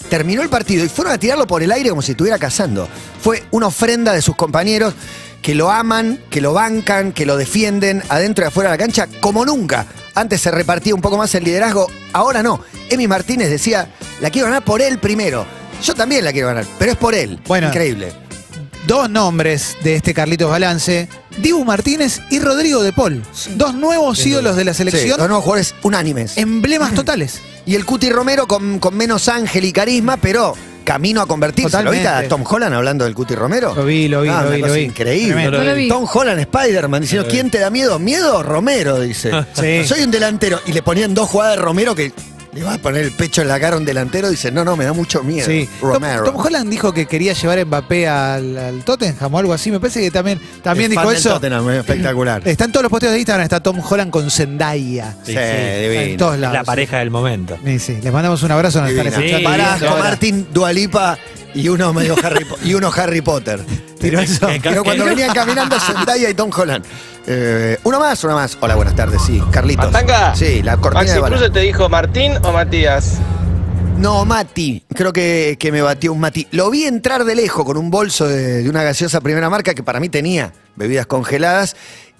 Terminó 0.09 0.43
el 0.43 0.49
partido 0.49 0.85
y 0.85 0.89
fueron 0.89 1.13
a 1.15 1.19
tirarlo 1.19 1.47
por 1.47 1.63
el 1.63 1.73
aire 1.73 1.91
como 1.91 2.03
si 2.03 2.13
estuviera 2.13 2.39
cazando. 2.39 2.89
Fue 3.21 3.45
una 3.51 3.67
ofrenda 3.67 4.13
de 4.13 4.23
sus 4.23 4.37
compañeros 4.37 4.95
que 5.43 5.55
lo 5.55 5.71
aman, 5.71 6.21
que 6.31 6.41
lo 6.41 6.55
bancan, 6.55 7.13
que 7.13 7.27
lo 7.27 7.37
defienden 7.37 8.03
adentro 8.09 8.45
y 8.45 8.49
afuera 8.49 8.71
de 8.71 8.79
la 8.79 8.83
cancha 8.83 9.09
como 9.21 9.45
nunca. 9.45 9.87
Antes 10.15 10.41
se 10.41 10.51
repartía 10.51 10.95
un 10.95 11.01
poco 11.01 11.19
más 11.19 11.35
el 11.35 11.45
liderazgo, 11.45 11.87
ahora 12.13 12.43
no. 12.43 12.61
Emi 12.89 13.07
Martínez 13.07 13.51
decía, 13.51 13.89
la 14.21 14.31
quiero 14.31 14.49
ganar 14.49 14.65
por 14.65 14.81
él 14.81 14.99
primero. 14.99 15.45
Yo 15.83 15.95
también 15.95 16.25
la 16.25 16.33
quiero 16.33 16.49
ganar, 16.49 16.65
pero 16.79 16.93
es 16.93 16.97
por 16.97 17.15
él. 17.15 17.39
Bueno. 17.47 17.69
Increíble. 17.69 18.24
Dos 18.87 19.09
nombres 19.09 19.77
de 19.83 19.95
este 19.97 20.13
Carlitos 20.13 20.51
Balance, 20.51 21.09
Dibu 21.39 21.65
Martínez 21.65 22.21
y 22.31 22.39
Rodrigo 22.39 22.83
de 22.83 22.93
Paul. 22.93 23.23
Dos 23.57 23.75
nuevos 23.75 24.25
ídolos 24.27 24.57
de 24.57 24.65
la 24.65 24.73
Sí, 24.75 24.79
selección, 24.79 25.19
los 25.19 25.29
nuevos 25.29 25.45
jugadores 25.45 25.75
unánimes. 25.83 26.37
emblemas 26.37 26.95
totales. 26.95 27.41
Y 27.67 27.77
el 27.77 27.87
Cuti 27.87 28.11
Romero 28.11 28.47
con, 28.47 28.79
con 28.79 28.95
menos 28.95 29.29
ángel 29.29 29.65
y 29.65 29.73
carisma, 29.73 30.19
pero 30.19 30.55
camino 30.85 31.23
a 31.23 31.27
convertirse. 31.27 31.83
¿Lo 31.83 31.91
viste 31.93 32.07
a 32.09 32.21
Totalmente. 32.23 32.29
Tom 32.29 32.45
Holland 32.55 32.75
hablando 32.75 33.05
del 33.05 33.15
Cuti 33.15 33.35
Romero? 33.35 33.75
Lo 33.75 33.87
vi, 33.87 34.07
lo 34.07 34.21
vi, 34.21 34.29
Ah, 34.29 34.43
lo 34.43 34.51
vi, 34.51 34.61
lo 34.61 34.73
vi. 34.75 34.81
Increíble. 34.83 35.33
Tremendo. 35.33 35.59
No 35.59 35.65
lo 35.65 35.75
vi. 35.75 35.89
Tom 35.89 36.07
Holland, 36.13 36.41
Spider-Man, 36.41 37.01
diciendo, 37.01 37.27
¿quién 37.31 37.51
te 37.51 37.59
da 37.61 37.71
miedo? 37.71 37.99
¿Miedo? 37.99 38.43
Romero, 38.43 39.01
dice. 39.01 39.31
Sí. 39.55 39.87
Soy 39.87 40.03
un 40.03 40.11
delantero. 40.11 40.61
Y 40.67 40.73
le 40.73 40.83
ponían 40.83 41.15
dos 41.15 41.31
jugadas 41.31 41.57
de 41.57 41.63
Romero 41.63 41.95
que 41.95 42.13
le 42.55 42.63
va 42.63 42.75
a 42.75 42.79
poner 42.79 43.05
el 43.05 43.11
pecho 43.13 43.43
en 43.43 43.49
la 43.49 43.59
cara 43.59 43.77
a 43.77 43.79
un 43.79 43.85
delantero. 43.85 44.31
Dice, 44.31 44.51
no, 44.53 44.65
no, 44.65 44.77
me 44.77 44.85
da 44.85 44.93
mucho 44.93 45.23
miedo. 45.23 45.47
Sí. 45.47 45.69
Tom, 45.81 45.91
Romero. 45.93 46.25
Tom 46.25 46.37
Holland 46.37 46.71
dijo 46.71 46.93
que 46.93 47.07
quería 47.07 47.33
llevar 47.33 47.59
a 47.59 47.65
Mbappé 47.65 48.09
al, 48.09 48.57
al 48.57 48.85
Tottenham 48.85 49.35
o 49.35 49.39
algo 49.39 49.53
así. 49.53 49.71
Me 49.71 49.81
parece 49.81 50.01
que 50.01 50.11
también, 50.11 50.41
también 50.63 50.85
Es 50.87 50.91
dijo 50.91 51.03
fan 51.03 51.09
del 51.11 51.19
eso. 51.19 51.31
Tottenham, 51.35 51.71
es 51.71 51.77
espectacular. 51.81 52.43
Está 52.49 52.65
en 52.65 52.73
todos 52.73 52.83
los 52.85 52.91
posteos 52.91 53.13
de 53.13 53.19
Instagram, 53.19 53.45
está 53.45 53.61
Tom 53.61 53.81
Holland 53.89 54.11
con 54.11 54.31
Zendaya. 54.31 55.15
Sí, 55.25 55.33
Sí, 55.33 55.39
sí. 55.39 55.83
divino. 55.83 56.01
En 56.03 56.17
todos 56.17 56.39
lados. 56.39 56.55
la 56.55 56.65
pareja 56.65 56.99
del 56.99 57.11
momento. 57.11 57.59
Sí, 57.65 57.79
sí. 57.79 57.99
Les 58.03 58.13
mandamos 58.13 58.43
un 58.43 58.51
abrazo, 58.53 58.81
nos 58.81 58.91
están 58.91 59.07
escuchando. 59.09 59.99
Martín, 59.99 60.47
Dualipa 60.53 61.19
y 61.55 61.69
uno 61.69 61.93
medio 61.93 62.17
Harry, 62.23 62.47
y 62.65 62.75
uno 62.75 62.91
Harry 62.95 63.21
Potter. 63.21 63.61
Tiró 64.05 64.21
eso. 64.21 64.47
que- 64.47 64.61
Pero 64.63 64.85
cuando 64.85 65.05
venían 65.05 65.33
caminando 65.35 65.79
Zendaya 65.81 66.29
y 66.31 66.35
Tom 66.35 66.51
Holland. 66.57 66.85
Eh, 67.27 67.79
uno 67.85 67.99
más, 68.01 68.23
uno 68.25 68.35
más. 68.35 68.57
Hola, 68.61 68.75
buenas 68.75 68.95
tardes, 68.95 69.21
sí. 69.23 69.43
Carlitos. 69.51 69.87
Matanga. 69.91 70.35
Sí, 70.37 70.63
la 70.63 70.77
cortina 70.77 71.05
Maxi 71.05 71.15
de. 71.21 71.39
Cruz 71.39 71.53
te 71.53 71.61
dijo 71.61 71.89
Martín 71.89 72.33
o 72.43 72.53
Matías. 72.53 73.15
No, 73.97 74.25
Mati. 74.25 74.85
Creo 74.95 75.13
que, 75.13 75.57
que 75.59 75.71
me 75.73 75.81
batió 75.81 76.13
un 76.13 76.21
Mati. 76.21 76.47
Lo 76.51 76.69
vi 76.71 76.85
entrar 76.85 77.25
de 77.25 77.35
lejos 77.35 77.65
con 77.65 77.77
un 77.77 77.91
bolso 77.91 78.27
de, 78.29 78.63
de 78.63 78.69
una 78.69 78.83
gaseosa 78.83 79.21
primera 79.21 79.49
marca 79.49 79.73
que 79.75 79.83
para 79.83 80.01
mí 80.01 80.09
tenía 80.09 80.53
bebidas 80.77 81.07
congeladas 81.07 81.77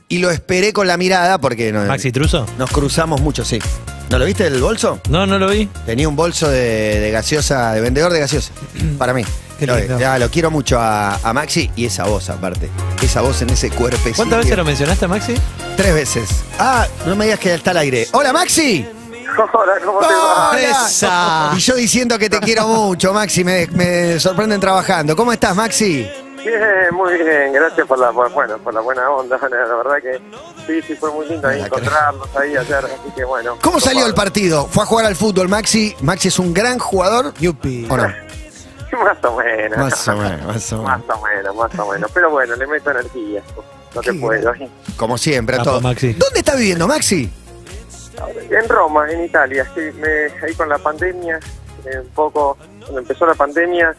y 0.09 0.19
lo 0.19 0.31
esperé 0.31 0.73
con 0.73 0.87
la 0.87 0.97
mirada 0.97 1.39
porque 1.39 1.73
no- 1.73 1.85
Maxi 1.85 2.13
Truso. 2.13 2.47
nos 2.59 2.71
cruzamos 2.71 3.21
mucho, 3.21 3.45
sí. 3.45 3.59
¿No 4.11 4.19
lo 4.19 4.25
viste 4.27 4.47
el 4.47 4.61
bolso? 4.61 5.01
No, 5.09 5.27
no 5.27 5.39
lo 5.39 5.49
vi. 5.51 5.69
Tenía 5.85 6.09
un 6.09 6.15
bolso 6.15 6.49
de, 6.49 7.01
de 7.01 7.11
gaseosa, 7.11 7.73
de 7.73 7.81
vendedor 7.81 8.13
de 8.13 8.21
gaseosa. 8.21 8.53
Para 8.97 9.13
mí. 9.13 9.25
Qué 9.67 9.73
Lo, 9.73 9.79
lindo. 9.79 9.99
ya, 9.99 10.19
lo 10.19 10.31
quiero 10.31 10.51
mucho 10.51 10.79
a, 10.81 11.17
a 11.17 11.33
Maxi 11.33 11.71
y 11.77 11.87
esa 11.87 12.05
voz 12.05 12.29
aparte. 12.31 12.71
Esa 13.03 13.21
voz 13.21 13.43
en 13.43 13.51
ese 13.51 13.71
cuerpecito. 13.71 14.17
¿Cuántas 14.17 14.39
veces 14.41 14.57
lo 14.57 14.65
mencionaste, 14.65 15.07
Maxi? 15.09 15.35
Tres 15.77 15.95
veces. 15.95 16.45
Ah, 16.59 16.87
no 17.07 17.17
me 17.17 17.25
digas 17.25 17.39
que 17.41 17.55
está 17.55 17.71
al 17.73 17.79
aire. 17.79 18.07
¡Hola, 18.13 18.33
Maxi! 18.33 18.87
Hola, 19.53 19.73
¿cómo 19.85 19.99
te 19.99 20.15
va? 20.15 21.53
Y 21.57 21.59
yo 21.61 21.75
diciendo 21.75 22.19
que 22.19 22.31
te 22.31 22.39
quiero 22.41 22.69
mucho, 22.69 23.13
Maxi. 23.13 23.43
Me, 23.45 23.67
me 23.69 24.21
sorprenden 24.21 24.61
trabajando. 24.61 25.17
¿Cómo 25.17 25.33
estás, 25.33 25.55
Maxi? 25.57 26.09
Bien, 26.45 26.95
muy 26.95 27.15
bien, 27.15 27.55
gracias 27.55 27.87
por 27.87 27.99
la, 27.99 28.13
por- 28.13 28.31
bueno, 28.33 28.59
por 28.59 28.75
la 28.75 28.81
buena 28.81 29.09
onda, 29.09 29.39
la 29.43 29.49
verdad 29.77 29.95
que 30.03 30.21
sí, 30.67 30.87
sí, 30.87 30.95
fue 30.95 31.11
muy 31.11 31.27
lindo 31.27 31.49
ahí 31.49 31.57
Hola, 31.57 31.67
encontrarlos 31.69 32.29
ahí 32.37 32.55
ayer, 32.55 32.85
así 32.85 33.11
que 33.17 33.25
bueno. 33.25 33.57
¿Cómo 33.63 33.81
salió 33.81 34.05
el 34.07 34.13
partido? 34.13 34.69
¿Fue 34.71 34.83
a 34.83 34.87
jugar 34.87 35.07
al 35.07 35.17
fútbol, 35.17 35.49
Maxi? 35.49 35.97
Maxi 36.03 36.29
es 36.29 36.39
un 36.39 36.53
gran 36.53 36.79
jugador. 36.79 37.33
Yupi. 37.41 37.87
¿O 37.89 37.97
no? 37.97 38.13
Más 39.05 39.25
o 39.25 39.37
menos. 39.37 39.79
Más 39.79 40.09
o 40.09 40.17
menos, 40.17 40.47
más 40.47 40.73
o 40.73 40.83
Más 40.83 41.01
menos. 41.01 41.17
o 41.19 41.23
menos, 41.27 41.57
más 41.57 41.79
o 41.79 41.93
menos, 41.93 42.11
pero 42.13 42.31
bueno, 42.31 42.55
le 42.57 42.67
meto 42.67 42.91
energía, 42.91 43.43
lo 43.95 44.01
que 44.01 44.11
Qué 44.11 44.19
puedo. 44.19 44.53
Como 44.97 45.19
siempre, 45.19 45.57
a 45.57 45.63
todos. 45.63 45.83
Maxi. 45.83 46.13
¿Dónde 46.15 46.41
está 46.41 46.55
viviendo, 46.57 46.87
Maxi? 46.87 47.31
En 48.51 48.69
Roma, 48.69 49.11
en 49.11 49.25
Italia, 49.25 49.67
sí, 49.75 49.81
me, 49.99 50.47
ahí 50.47 50.55
con 50.57 50.69
la 50.69 50.79
pandemia, 50.79 51.39
eh, 51.85 51.99
un 52.01 52.09
poco, 52.11 52.57
cuando 52.81 53.01
empezó 53.01 53.27
la 53.27 53.35
pandemia, 53.35 53.95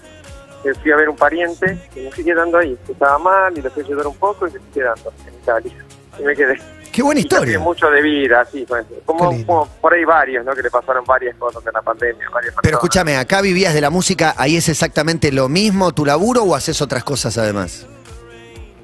eh, 0.65 0.73
fui 0.81 0.91
a 0.91 0.95
ver 0.95 1.09
un 1.09 1.15
pariente 1.15 1.77
y 1.95 1.99
me 1.99 2.11
fui 2.11 2.23
quedando 2.23 2.57
ahí, 2.57 2.77
que 2.85 2.93
estaba 2.93 3.17
mal 3.19 3.57
y 3.57 3.61
le 3.61 3.69
fui 3.69 3.83
a 3.83 3.85
ayudar 3.85 4.07
un 4.07 4.15
poco 4.15 4.47
y 4.47 4.51
me 4.51 4.59
fui 4.59 4.71
quedando 4.73 5.13
en 5.27 5.33
Italia. 5.35 5.85
Y 6.19 6.23
me 6.23 6.35
quedé. 6.35 6.59
Qué 6.91 7.03
buena 7.03 7.19
historia. 7.19 7.59
mucho 7.59 7.89
de 7.89 8.01
vida, 8.01 8.45
sí, 8.49 8.65
como, 9.03 9.67
por 9.81 9.93
ahí 9.93 10.05
varios, 10.05 10.45
¿no? 10.45 10.55
Que 10.55 10.63
le 10.63 10.71
pasaron 10.71 11.03
varias 11.03 11.35
cosas 11.35 11.61
en 11.67 11.73
la 11.73 11.81
pandemia, 11.81 12.29
varias 12.33 12.55
Pero 12.61 12.77
escúchame, 12.77 13.17
acá 13.17 13.41
vivías 13.41 13.73
de 13.73 13.81
la 13.81 13.89
música, 13.89 14.33
¿ahí 14.37 14.55
es 14.55 14.69
exactamente 14.69 15.29
lo 15.33 15.49
mismo 15.49 15.91
tu 15.91 16.05
laburo 16.05 16.43
o 16.43 16.55
haces 16.55 16.81
otras 16.81 17.03
cosas 17.03 17.37
además? 17.37 17.85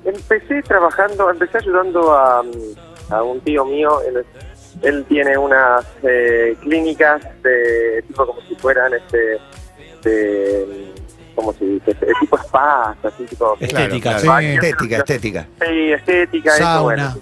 Empecé 0.03 0.61
trabajando, 0.63 1.29
empecé 1.29 1.59
ayudando 1.59 2.11
a, 2.11 2.43
a 3.11 3.23
un 3.23 3.39
tío 3.39 3.63
mío, 3.63 4.01
él, 4.01 4.25
él 4.81 5.05
tiene 5.07 5.37
unas 5.37 5.85
eh, 6.03 6.57
clínicas 6.61 7.21
de 7.43 8.03
tipo 8.07 8.25
como 8.25 8.41
si 8.41 8.55
fueran 8.55 8.93
este 8.93 9.37
de 10.03 10.91
¿cómo 11.35 11.53
se 11.53 11.65
dice? 11.65 11.93
De 11.93 12.13
tipo 12.19 12.37
spa, 12.37 12.95
así 13.03 13.23
tipo 13.25 13.55
Estética, 13.59 14.19
sí. 14.19 14.27
Estética, 14.27 14.97
estética. 14.97 15.47
Sí, 15.65 15.91
estética, 15.93 16.49
eso, 16.55 16.63
Sauna. 16.63 16.81
bueno. 16.81 17.15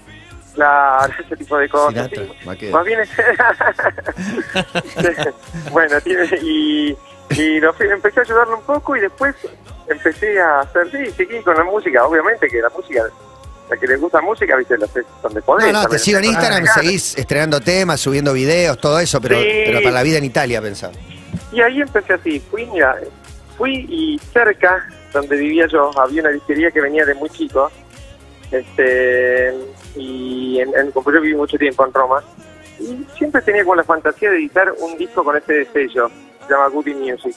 Claro, 0.56 1.14
ese 1.26 1.38
tipo 1.38 1.58
de 1.58 1.70
cosas. 1.70 2.10
Sí. 2.14 2.70
Más 2.72 2.86
bien 2.86 3.00
es... 3.02 3.10
bueno, 5.72 6.00
tiene, 6.02 6.26
y, 6.42 6.96
y 7.32 7.60
lo 7.60 7.74
empecé 7.80 8.20
a 8.20 8.24
ayudarlo 8.24 8.58
un 8.58 8.64
poco 8.64 8.96
y 8.96 9.02
después 9.02 9.36
empecé 9.88 10.40
a 10.40 10.62
hacer, 10.62 10.90
sí, 10.92 11.12
seguí 11.16 11.42
con 11.42 11.56
la 11.56 11.64
música, 11.64 12.06
obviamente 12.06 12.48
que 12.48 12.62
la 12.62 12.70
música, 12.70 13.04
la 13.70 13.78
que 13.78 13.88
les 13.88 14.00
gusta 14.02 14.22
música, 14.22 14.56
viste, 14.58 14.78
lo 14.78 14.86
haces 14.86 15.06
donde 15.22 15.42
podés. 15.42 15.72
No, 15.72 15.84
no, 15.84 15.90
te 15.90 16.00
sigo 16.00 16.20
en 16.20 16.26
Instagram, 16.26 16.66
seguís 16.66 17.18
estrenando 17.18 17.60
temas, 17.62 18.00
subiendo 18.00 18.34
videos, 18.34 18.78
todo 18.80 19.00
eso, 19.00 19.22
pero, 19.22 19.40
Sí. 19.40 19.48
pero 19.66 19.80
para 19.80 19.92
la 19.96 20.04
vida 20.04 20.18
en 20.18 20.26
Italia 20.26 20.62
pensaba. 20.62 20.94
Y 21.52 21.62
ahí 21.62 21.82
empecé 21.82 22.14
así, 22.14 22.40
fui, 22.40 22.66
mira, 22.68 22.96
fui 23.60 23.86
y 23.90 24.18
cerca, 24.34 24.88
donde 25.14 25.36
vivía 25.36 25.68
yo, 25.68 25.92
había 26.00 26.22
una 26.22 26.32
disquería 26.32 26.72
que 26.72 26.82
venía 26.82 27.06
de 27.06 27.14
muy 27.14 27.30
chico, 27.30 27.70
este, 28.52 29.54
y 29.96 30.60
en, 30.60 30.76
en, 30.76 30.92
como 30.92 31.12
yo 31.12 31.22
viví 31.22 31.36
mucho 31.36 31.58
tiempo 31.58 31.86
en 31.86 31.94
Roma, 31.94 32.24
y 32.80 33.06
siempre 33.18 33.42
tenía 33.42 33.64
como 33.64 33.76
la 33.76 33.84
fantasía 33.84 34.32
de 34.32 34.38
editar 34.38 34.74
un 34.80 34.98
disco 34.98 35.24
con 35.24 35.36
este 35.36 35.66
sello, 35.66 36.10
se 36.48 36.54
llama 36.54 36.70
Goody 36.70 36.96
Music. 36.96 37.36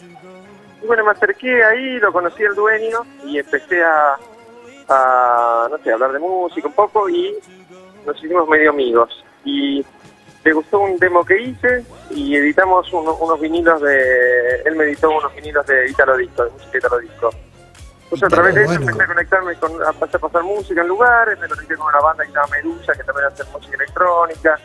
Y 0.81 0.87
bueno, 0.87 1.05
me 1.05 1.11
acerqué 1.11 1.65
ahí, 1.65 1.99
lo 1.99 2.13
conocí 2.13 2.45
al 2.45 2.55
dueño 2.55 3.01
y 3.27 3.39
empecé 3.39 3.83
a, 3.83 4.17
a, 4.89 5.69
no 5.69 5.79
sé, 5.79 5.93
hablar 5.93 6.13
de 6.13 6.21
música 6.21 6.69
un 6.69 6.75
poco 6.75 7.09
y 7.09 7.35
nos 8.07 8.17
hicimos 8.17 8.49
medio 8.49 8.71
amigos. 8.71 9.25
Y 9.45 9.85
le 10.45 10.53
gustó 10.53 10.81
un 10.81 10.99
demo 10.99 11.25
que 11.25 11.41
hice 11.41 11.85
y 12.11 12.35
editamos 12.37 12.93
uno- 12.93 13.15
unos 13.15 13.41
vinilos 13.41 13.81
de... 13.81 14.63
Él 14.65 14.75
me 14.77 14.85
editó 14.85 15.11
unos 15.11 15.35
vinilos 15.35 15.65
de 15.67 15.89
Italo 15.89 16.17
Disco, 16.17 16.45
de 16.45 16.51
música 16.51 16.79
Italo 16.79 16.99
Disco. 16.99 17.31
Entonces 18.05 18.23
a 18.25 18.29
través 18.29 18.55
de 18.55 18.63
eso 18.63 18.73
bueno. 18.75 18.83
empecé 18.91 19.03
a 19.03 19.07
conectarme 19.07 19.55
con... 19.57 19.83
a 19.83 19.93
pasar 19.93 20.17
a 20.17 20.19
pasar 20.19 20.43
música 20.43 20.81
en 20.83 20.89
lugares, 20.89 21.39
me 21.39 21.49
conecté 21.49 21.77
con 21.77 21.87
una 21.87 22.01
banda 22.01 22.25
que 22.25 22.31
se 22.31 22.37
llama 22.37 22.49
Medusa, 22.57 22.93
que 22.93 23.05
también 23.05 23.27
hace 23.29 23.45
música 23.45 23.77
electrónica. 23.77 24.59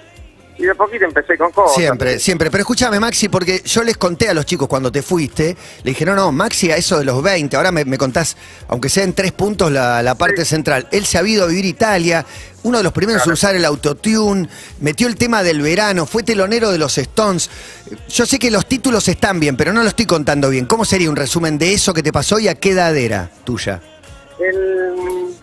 Y 0.58 0.64
de 0.64 0.72
a 0.72 0.76
poquito 0.76 1.06
empecé 1.06 1.38
con 1.38 1.52
cosas. 1.52 1.76
Siempre, 1.76 2.20
siempre. 2.20 2.50
Pero 2.50 2.62
escúchame, 2.62 3.00
Maxi, 3.00 3.30
porque 3.30 3.62
yo 3.64 3.84
les 3.84 3.98
conté 3.98 4.30
a 4.30 4.34
los 4.34 4.46
chicos 4.46 4.68
cuando 4.68 4.92
te 4.92 5.04
fuiste, 5.04 5.56
le 5.84 5.92
dije, 5.92 6.04
no, 6.06 6.16
no, 6.16 6.32
Maxi, 6.32 6.72
a 6.72 6.78
eso 6.78 6.98
de 6.98 7.06
los 7.06 7.22
20, 7.22 7.56
ahora 7.56 7.72
me, 7.72 7.86
me 7.86 7.98
contás, 7.98 8.36
aunque 8.68 8.90
sea 8.90 9.04
en 9.04 9.14
tres 9.14 9.32
puntos, 9.34 9.72
la, 9.72 10.02
la 10.02 10.16
parte 10.16 10.46
central. 10.46 10.88
Él 10.92 11.06
se 11.06 11.20
ha 11.20 11.28
ido 11.28 11.44
a 11.44 11.48
vivir 11.48 11.66
a 11.66 11.68
Italia, 11.68 12.26
uno 12.64 12.80
de 12.80 12.84
los 12.84 12.92
primeros 12.92 13.26
en 13.26 13.34
usar 13.34 13.56
el 13.56 13.66
autotune, 13.66 14.50
metió 14.80 15.08
el 15.08 15.16
tema 15.16 15.44
del 15.44 15.62
verano, 15.62 16.06
fue 16.08 16.24
telonero 16.24 16.72
de 16.72 16.80
los 16.80 16.98
Stones. 16.98 17.50
Yo 18.10 18.26
sé 18.26 18.40
que 18.40 18.50
los 18.50 18.66
títulos 18.66 19.08
están 19.08 19.40
bien, 19.40 19.56
pero 19.56 19.74
no 19.74 19.84
lo 19.84 19.90
estoy 19.90 20.08
contando 20.08 20.50
bien. 20.50 20.66
¿Cómo 20.66 20.86
sería 20.86 21.10
un 21.10 21.16
resumen 21.16 21.58
de 21.60 21.74
eso 21.74 21.94
que 21.94 22.02
te 22.02 22.12
pasó 22.12 22.40
y 22.40 22.48
a 22.48 22.56
qué 22.56 22.72
edad 22.72 22.96
era 22.98 23.30
tuya? 23.44 23.80
El, 24.40 25.36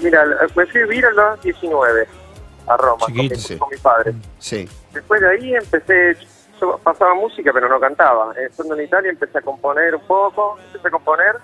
mira, 0.00 0.24
me 0.56 0.66
fui 0.66 0.80
a 0.80 0.86
vivir 0.86 1.04
a 1.06 1.10
los 1.10 1.42
19 1.42 2.23
a 2.66 2.76
Roma 2.76 3.06
con 3.06 3.14
mi, 3.14 3.28
sí. 3.30 3.56
con 3.58 3.68
mi 3.70 3.76
padre. 3.76 4.14
Sí. 4.38 4.68
Después 4.92 5.20
de 5.20 5.30
ahí 5.30 5.54
empecé, 5.54 6.16
yo 6.60 6.78
pasaba 6.82 7.14
música 7.14 7.50
pero 7.52 7.68
no 7.68 7.78
cantaba. 7.80 8.32
Eh, 8.36 8.46
Estando 8.50 8.74
en 8.74 8.84
Italia 8.84 9.10
empecé 9.10 9.38
a 9.38 9.42
componer 9.42 9.94
un 9.94 10.06
poco, 10.06 10.58
empecé 10.66 10.88
a 10.88 10.90
componer 10.90 11.36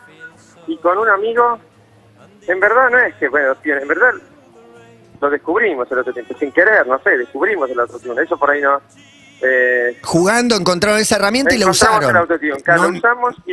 y 0.66 0.76
con 0.78 0.98
un 0.98 1.08
amigo, 1.08 1.58
en 2.46 2.60
verdad 2.60 2.90
no 2.90 2.98
es 2.98 3.14
que, 3.16 3.28
bueno, 3.28 3.54
en 3.64 3.88
verdad 3.88 4.12
lo 5.20 5.30
descubrimos 5.30 5.90
el 5.90 5.98
otro 5.98 6.12
tiempo, 6.12 6.34
sin 6.38 6.52
querer, 6.52 6.86
no 6.86 6.98
sé, 7.02 7.16
descubrimos 7.18 7.68
el 7.70 7.80
autotune. 7.80 8.22
Eso 8.22 8.38
por 8.38 8.50
ahí 8.50 8.62
no... 8.62 8.80
Eh, 9.42 9.98
Jugando 10.02 10.54
encontraron 10.54 11.00
esa 11.00 11.16
herramienta 11.16 11.54
y 11.54 11.58
la 11.58 11.68
usaron. 11.68 12.10
el 12.10 12.16
autotune, 12.16 12.60
claro, 12.62 12.90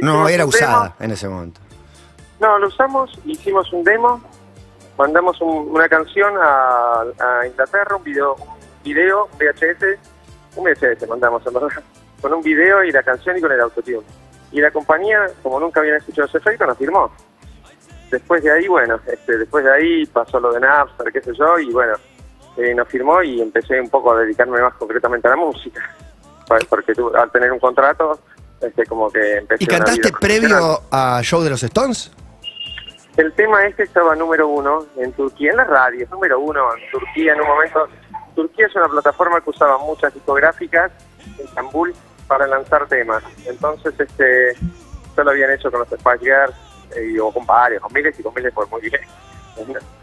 no, 0.02 0.28
era 0.28 0.46
usada 0.46 0.96
en 1.00 1.12
ese 1.12 1.28
momento. 1.28 1.62
No, 2.40 2.60
lo 2.60 2.68
usamos, 2.68 3.20
hicimos 3.26 3.72
un 3.74 3.84
demo, 3.84 4.22
mandamos 4.98 5.40
un- 5.42 5.70
una 5.70 5.88
canción 5.88 6.34
a, 6.42 7.02
a 7.20 7.46
Inglaterra, 7.48 7.96
un 7.96 8.04
video, 8.04 8.36
un 8.36 8.84
video 8.84 9.28
VHS, 9.40 10.00
un 10.56 10.64
VHS 10.66 11.08
mandamos 11.08 11.44
verdad, 11.44 11.70
con 12.22 12.34
un 12.34 12.42
video 12.42 12.84
y 12.84 12.92
la 12.92 13.04
canción 13.04 13.38
y 13.38 13.42
con 13.42 13.52
el 13.52 13.62
autotune. 13.62 14.02
Y 14.52 14.62
la 14.62 14.72
compañía, 14.72 15.28
como 15.44 15.60
nunca 15.60 15.82
habían 15.82 15.98
escuchado 15.98 16.28
ese 16.28 16.38
efecto, 16.38 16.66
nos 16.66 16.78
firmó. 16.78 17.12
Después 18.10 18.42
de 18.42 18.52
ahí, 18.52 18.68
bueno, 18.68 19.00
este, 19.06 19.38
después 19.38 19.66
de 19.66 19.74
ahí 19.74 20.06
pasó 20.06 20.40
lo 20.40 20.54
de 20.54 20.62
Napster, 20.62 21.12
qué 21.12 21.22
sé 21.22 21.34
yo, 21.36 21.60
y 21.60 21.72
bueno, 21.72 21.94
eh, 22.56 22.74
nos 22.74 22.88
firmó 22.88 23.22
y 23.22 23.42
empecé 23.42 23.80
un 23.82 23.90
poco 23.90 24.14
a 24.14 24.20
dedicarme 24.22 24.62
más 24.62 24.74
concretamente 24.76 25.28
a 25.28 25.32
la 25.32 25.38
música. 25.38 25.82
Porque 26.70 26.94
tú, 26.96 27.14
al 27.14 27.30
tener 27.32 27.52
un 27.52 27.60
contrato, 27.60 28.18
este, 28.62 28.86
como 28.86 29.12
que 29.12 29.38
empecé 29.40 29.66
¿Y 29.66 29.68
cantaste 29.68 30.12
previo 30.14 30.82
a 30.90 31.20
Show 31.22 31.42
de 31.44 31.50
los 31.50 31.62
Stones? 31.64 32.10
El 33.18 33.34
tema 33.34 33.66
este 33.66 33.84
estaba 33.84 34.16
número 34.16 34.48
uno 34.48 34.86
en 34.96 35.12
Turquía, 35.14 35.50
en 35.50 35.58
la 35.58 35.64
radio, 35.64 36.08
número 36.12 36.40
uno 36.40 36.64
en 36.76 36.92
Turquía 36.92 37.34
en 37.34 37.42
un 37.42 37.48
momento. 37.48 37.88
Turquía 38.36 38.68
es 38.68 38.76
una 38.76 38.88
plataforma 38.88 39.42
que 39.42 39.50
usaba 39.50 39.80
muchas 39.80 40.14
discográficas 40.14 40.92
en 41.40 41.46
Estambul 41.46 41.96
para 42.28 42.46
lanzar 42.46 42.88
temas. 42.88 43.24
Entonces, 43.48 44.00
este, 44.00 44.54
yo 45.16 45.24
lo 45.24 45.32
habían 45.32 45.50
hecho 45.50 45.72
con 45.72 45.80
los 45.80 45.90
Spice 45.90 46.20
Girls, 46.20 46.56
eh, 46.96 47.20
o 47.20 47.32
con 47.32 47.44
varios, 47.48 47.82
con 47.82 47.92
miles 47.92 48.20
y 48.20 48.22
con 48.22 48.36
miles 48.36 48.54
por 48.54 48.70
muy 48.70 48.82
bien. 48.82 49.02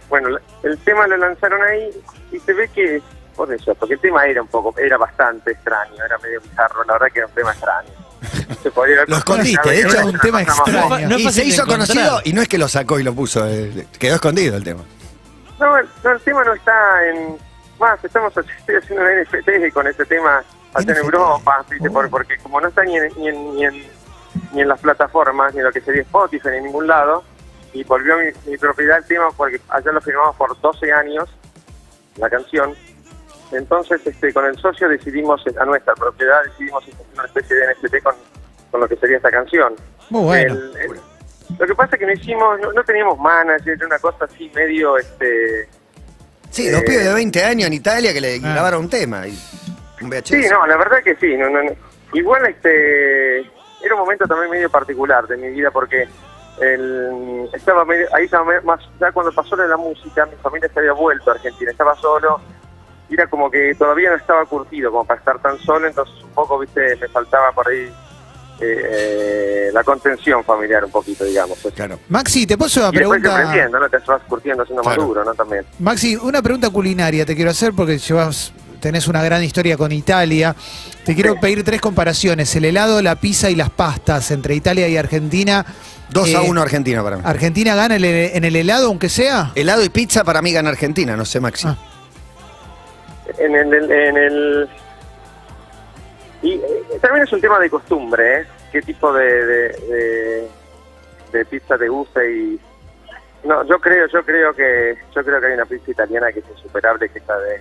Bueno, 0.08 0.36
el 0.64 0.78
tema 0.78 1.06
lo 1.06 1.16
lanzaron 1.16 1.62
ahí 1.62 1.90
y 2.32 2.38
se 2.40 2.52
ve 2.52 2.68
que, 2.68 3.00
por 3.36 3.52
eso, 3.52 3.76
porque 3.76 3.94
el 3.94 4.00
tema 4.00 4.26
era 4.26 4.42
un 4.42 4.48
poco, 4.48 4.76
era 4.76 4.96
bastante 4.96 5.52
extraño, 5.52 6.04
era 6.04 6.18
medio 6.18 6.40
bizarro, 6.40 6.82
la 6.82 6.94
verdad 6.94 7.12
que 7.12 7.18
era 7.20 7.28
un 7.28 7.34
tema 7.34 7.52
extraño. 7.52 8.03
Se 8.62 8.70
podría 8.70 8.96
haber- 8.96 9.08
Lo 9.10 9.16
escondiste, 9.16 9.68
de 9.70 9.80
hecho, 9.80 9.98
es 9.98 10.04
un 10.04 10.18
tema 10.18 10.42
más 10.42 10.58
extraño. 10.58 11.08
No 11.08 11.18
y 11.18 11.30
se 11.32 11.44
hizo 11.44 11.62
encontrar. 11.62 11.88
conocido 11.88 12.20
y 12.24 12.32
no 12.32 12.42
es 12.42 12.48
que 12.48 12.58
lo 12.58 12.68
sacó 12.68 12.98
y 12.98 13.02
lo 13.02 13.14
puso, 13.14 13.46
eh, 13.46 13.86
quedó 13.98 14.14
escondido 14.16 14.56
el 14.56 14.64
tema. 14.64 14.82
No, 15.60 15.76
el, 15.76 15.86
no, 16.02 16.10
el 16.12 16.20
tema 16.20 16.44
no 16.44 16.52
está 16.54 17.06
en... 17.08 17.36
Más, 17.78 18.02
estamos 18.04 18.32
estoy 18.36 18.76
haciendo 18.76 19.04
un 19.04 19.10
NFT 19.10 19.72
con 19.72 19.86
ese 19.86 20.04
tema 20.06 20.42
allá 20.74 20.92
en. 20.92 20.96
Europa, 20.98 21.64
¿viste? 21.68 21.88
Oh. 21.88 21.92
Por- 21.92 22.10
porque 22.10 22.38
como 22.38 22.60
no 22.60 22.68
está 22.68 22.84
ni 22.84 22.96
en, 22.96 23.08
ni, 23.16 23.28
en, 23.28 23.54
ni, 23.54 23.64
en, 23.64 23.86
ni 24.52 24.60
en 24.62 24.68
las 24.68 24.78
plataformas, 24.80 25.52
ni 25.54 25.58
en 25.60 25.66
lo 25.66 25.72
que 25.72 25.80
sería 25.80 26.02
Spotify, 26.02 26.48
ni 26.52 26.56
en 26.58 26.64
ningún 26.64 26.86
lado, 26.86 27.24
y 27.72 27.82
volvió 27.84 28.14
mi, 28.18 28.50
mi 28.50 28.56
propiedad 28.58 28.98
el 28.98 29.04
tema 29.04 29.28
porque 29.36 29.60
allá 29.68 29.90
lo 29.92 30.00
firmamos 30.00 30.36
por 30.36 30.58
12 30.60 30.92
años, 30.92 31.28
la 32.16 32.30
canción. 32.30 32.74
Entonces, 33.52 34.00
este, 34.06 34.32
con 34.32 34.44
el 34.46 34.56
socio 34.58 34.88
decidimos, 34.88 35.42
a 35.60 35.64
nuestra 35.64 35.94
propiedad, 35.94 36.42
decidimos 36.44 36.82
hacer 36.82 36.94
una 37.14 37.24
especie 37.26 37.56
de 37.56 37.74
NFT 37.74 38.02
con, 38.02 38.14
con 38.70 38.80
lo 38.80 38.88
que 38.88 38.96
sería 38.96 39.16
esta 39.18 39.30
canción. 39.30 39.74
Muy 40.10 40.24
bueno. 40.24 40.54
El- 40.54 40.76
el- 40.92 41.00
lo 41.58 41.66
que 41.66 41.74
pasa 41.74 41.94
es 41.96 42.00
que 42.00 42.06
no 42.06 42.12
hicimos, 42.12 42.58
no, 42.60 42.72
no 42.72 42.82
teníamos 42.84 43.18
manager, 43.18 43.74
era 43.74 43.86
una 43.86 43.98
cosa 43.98 44.24
así 44.24 44.50
medio, 44.54 44.96
este... 44.98 45.68
Sí, 46.50 46.68
dos 46.70 46.80
Eh, 46.82 46.84
pibes 46.86 47.04
de 47.04 47.12
20 47.14 47.44
años 47.44 47.66
en 47.66 47.72
Italia 47.74 48.12
que 48.12 48.20
le 48.20 48.36
Ah. 48.36 48.52
grabaron 48.54 48.80
un 48.84 48.90
tema. 48.90 49.26
Y 49.26 49.38
un 50.00 50.08
VHS. 50.10 50.28
Sí, 50.28 50.46
no, 50.50 50.66
la 50.66 50.76
verdad 50.76 51.02
que 51.04 51.14
sí. 51.16 51.36
No, 51.36 51.50
no, 51.50 51.62
no. 51.62 51.70
Igual 52.12 52.46
este 52.46 53.40
era 53.40 53.94
un 53.94 53.98
momento 54.00 54.26
también 54.26 54.50
medio 54.50 54.70
particular 54.70 55.26
de 55.26 55.36
mi 55.36 55.48
vida 55.50 55.70
porque 55.70 56.08
el, 56.60 57.48
estaba 57.52 57.84
medio- 57.84 58.06
ahí 58.14 58.24
estaba 58.24 58.44
más 58.62 58.80
ya 59.00 59.10
cuando 59.12 59.32
pasó 59.32 59.56
lo 59.56 59.64
de 59.64 59.68
la 59.68 59.76
música, 59.76 60.24
mi 60.26 60.36
familia 60.36 60.70
se 60.72 60.78
había 60.78 60.92
vuelto 60.92 61.30
a 61.30 61.34
Argentina, 61.34 61.70
estaba 61.72 61.94
solo. 61.96 62.40
Y 63.08 63.14
Era 63.14 63.26
como 63.28 63.50
que 63.50 63.74
todavía 63.74 64.10
no 64.10 64.16
estaba 64.16 64.44
curtido 64.46 64.90
como 64.90 65.04
para 65.04 65.18
estar 65.20 65.38
tan 65.40 65.58
solo, 65.58 65.86
entonces 65.86 66.14
un 66.24 66.30
poco, 66.30 66.58
viste, 66.58 66.96
me 66.96 67.08
faltaba 67.08 67.52
por 67.52 67.68
ahí 67.68 67.90
eh, 68.60 68.80
eh, 68.84 69.70
la 69.72 69.82
contención 69.84 70.44
familiar 70.44 70.84
un 70.84 70.90
poquito, 70.90 71.24
digamos. 71.24 71.58
pues. 71.60 71.74
Claro. 71.74 71.98
Maxi, 72.08 72.46
te 72.46 72.56
puedo 72.56 72.66
hacer 72.68 72.82
una 72.82 72.90
Y 72.92 72.96
pregunta. 72.96 73.32
aprendiendo, 73.36 73.78
¿no? 73.80 73.88
Te 73.90 73.98
vas 73.98 74.22
curtiendo 74.28 74.64
siendo 74.64 74.82
Claro. 74.82 75.02
maduro, 75.02 75.24
¿no? 75.24 75.34
También. 75.34 75.64
Maxi, 75.80 76.16
una 76.16 76.40
pregunta 76.40 76.70
culinaria 76.70 77.26
te 77.26 77.34
quiero 77.34 77.50
hacer 77.50 77.72
porque 77.74 77.98
llevas, 77.98 78.52
tenés 78.80 79.08
una 79.08 79.22
gran 79.22 79.42
historia 79.42 79.76
con 79.76 79.90
Italia. 79.92 80.54
Te 81.04 81.14
quiero 81.14 81.32
Sí. 81.34 81.38
pedir 81.40 81.64
tres 81.64 81.80
comparaciones: 81.80 82.54
el 82.56 82.64
helado, 82.64 83.02
la 83.02 83.16
pizza 83.16 83.50
y 83.50 83.56
las 83.56 83.70
pastas 83.70 84.30
entre 84.30 84.54
Italia 84.54 84.86
y 84.88 84.96
Argentina. 84.96 85.66
2 86.10 86.34
a 86.34 86.42
Eh, 86.42 86.48
1 86.48 86.62
Argentina 86.62 87.02
para 87.02 87.16
mí. 87.16 87.22
¿Argentina 87.26 87.74
gana 87.74 87.96
el- 87.96 88.04
en 88.04 88.44
el 88.44 88.54
helado, 88.54 88.86
aunque 88.86 89.08
sea? 89.08 89.50
Helado 89.56 89.82
y 89.82 89.88
pizza 89.88 90.22
para 90.22 90.40
mí 90.42 90.52
gana 90.52 90.70
Argentina, 90.70 91.16
no 91.16 91.24
sé, 91.24 91.40
Maxi. 91.40 91.66
Ah. 91.66 91.76
En 93.38 93.54
el, 93.54 93.74
en, 93.90 94.16
el 94.16 94.68
y 96.42 96.54
eh, 96.54 96.82
también 97.00 97.24
es 97.24 97.32
un 97.32 97.40
tema 97.40 97.58
de 97.58 97.70
costumbre 97.70 98.40
¿eh? 98.40 98.46
qué 98.72 98.82
tipo 98.82 99.12
de, 99.12 99.24
de, 99.46 99.68
de, 99.68 100.48
de 101.32 101.44
pizza 101.46 101.78
te 101.78 101.88
gusta 101.88 102.24
y 102.24 102.60
no 103.44 103.64
yo 103.64 103.78
creo 103.78 104.06
yo 104.08 104.22
creo 104.24 104.52
que 104.54 104.96
yo 105.14 105.24
creo 105.24 105.40
que 105.40 105.46
hay 105.46 105.54
una 105.54 105.64
pizza 105.66 105.90
italiana 105.90 106.32
que 106.32 106.40
es 106.40 106.44
insuperable 106.50 107.08
que 107.08 107.18
es 107.18 107.26
la 107.26 107.38
de 107.38 107.60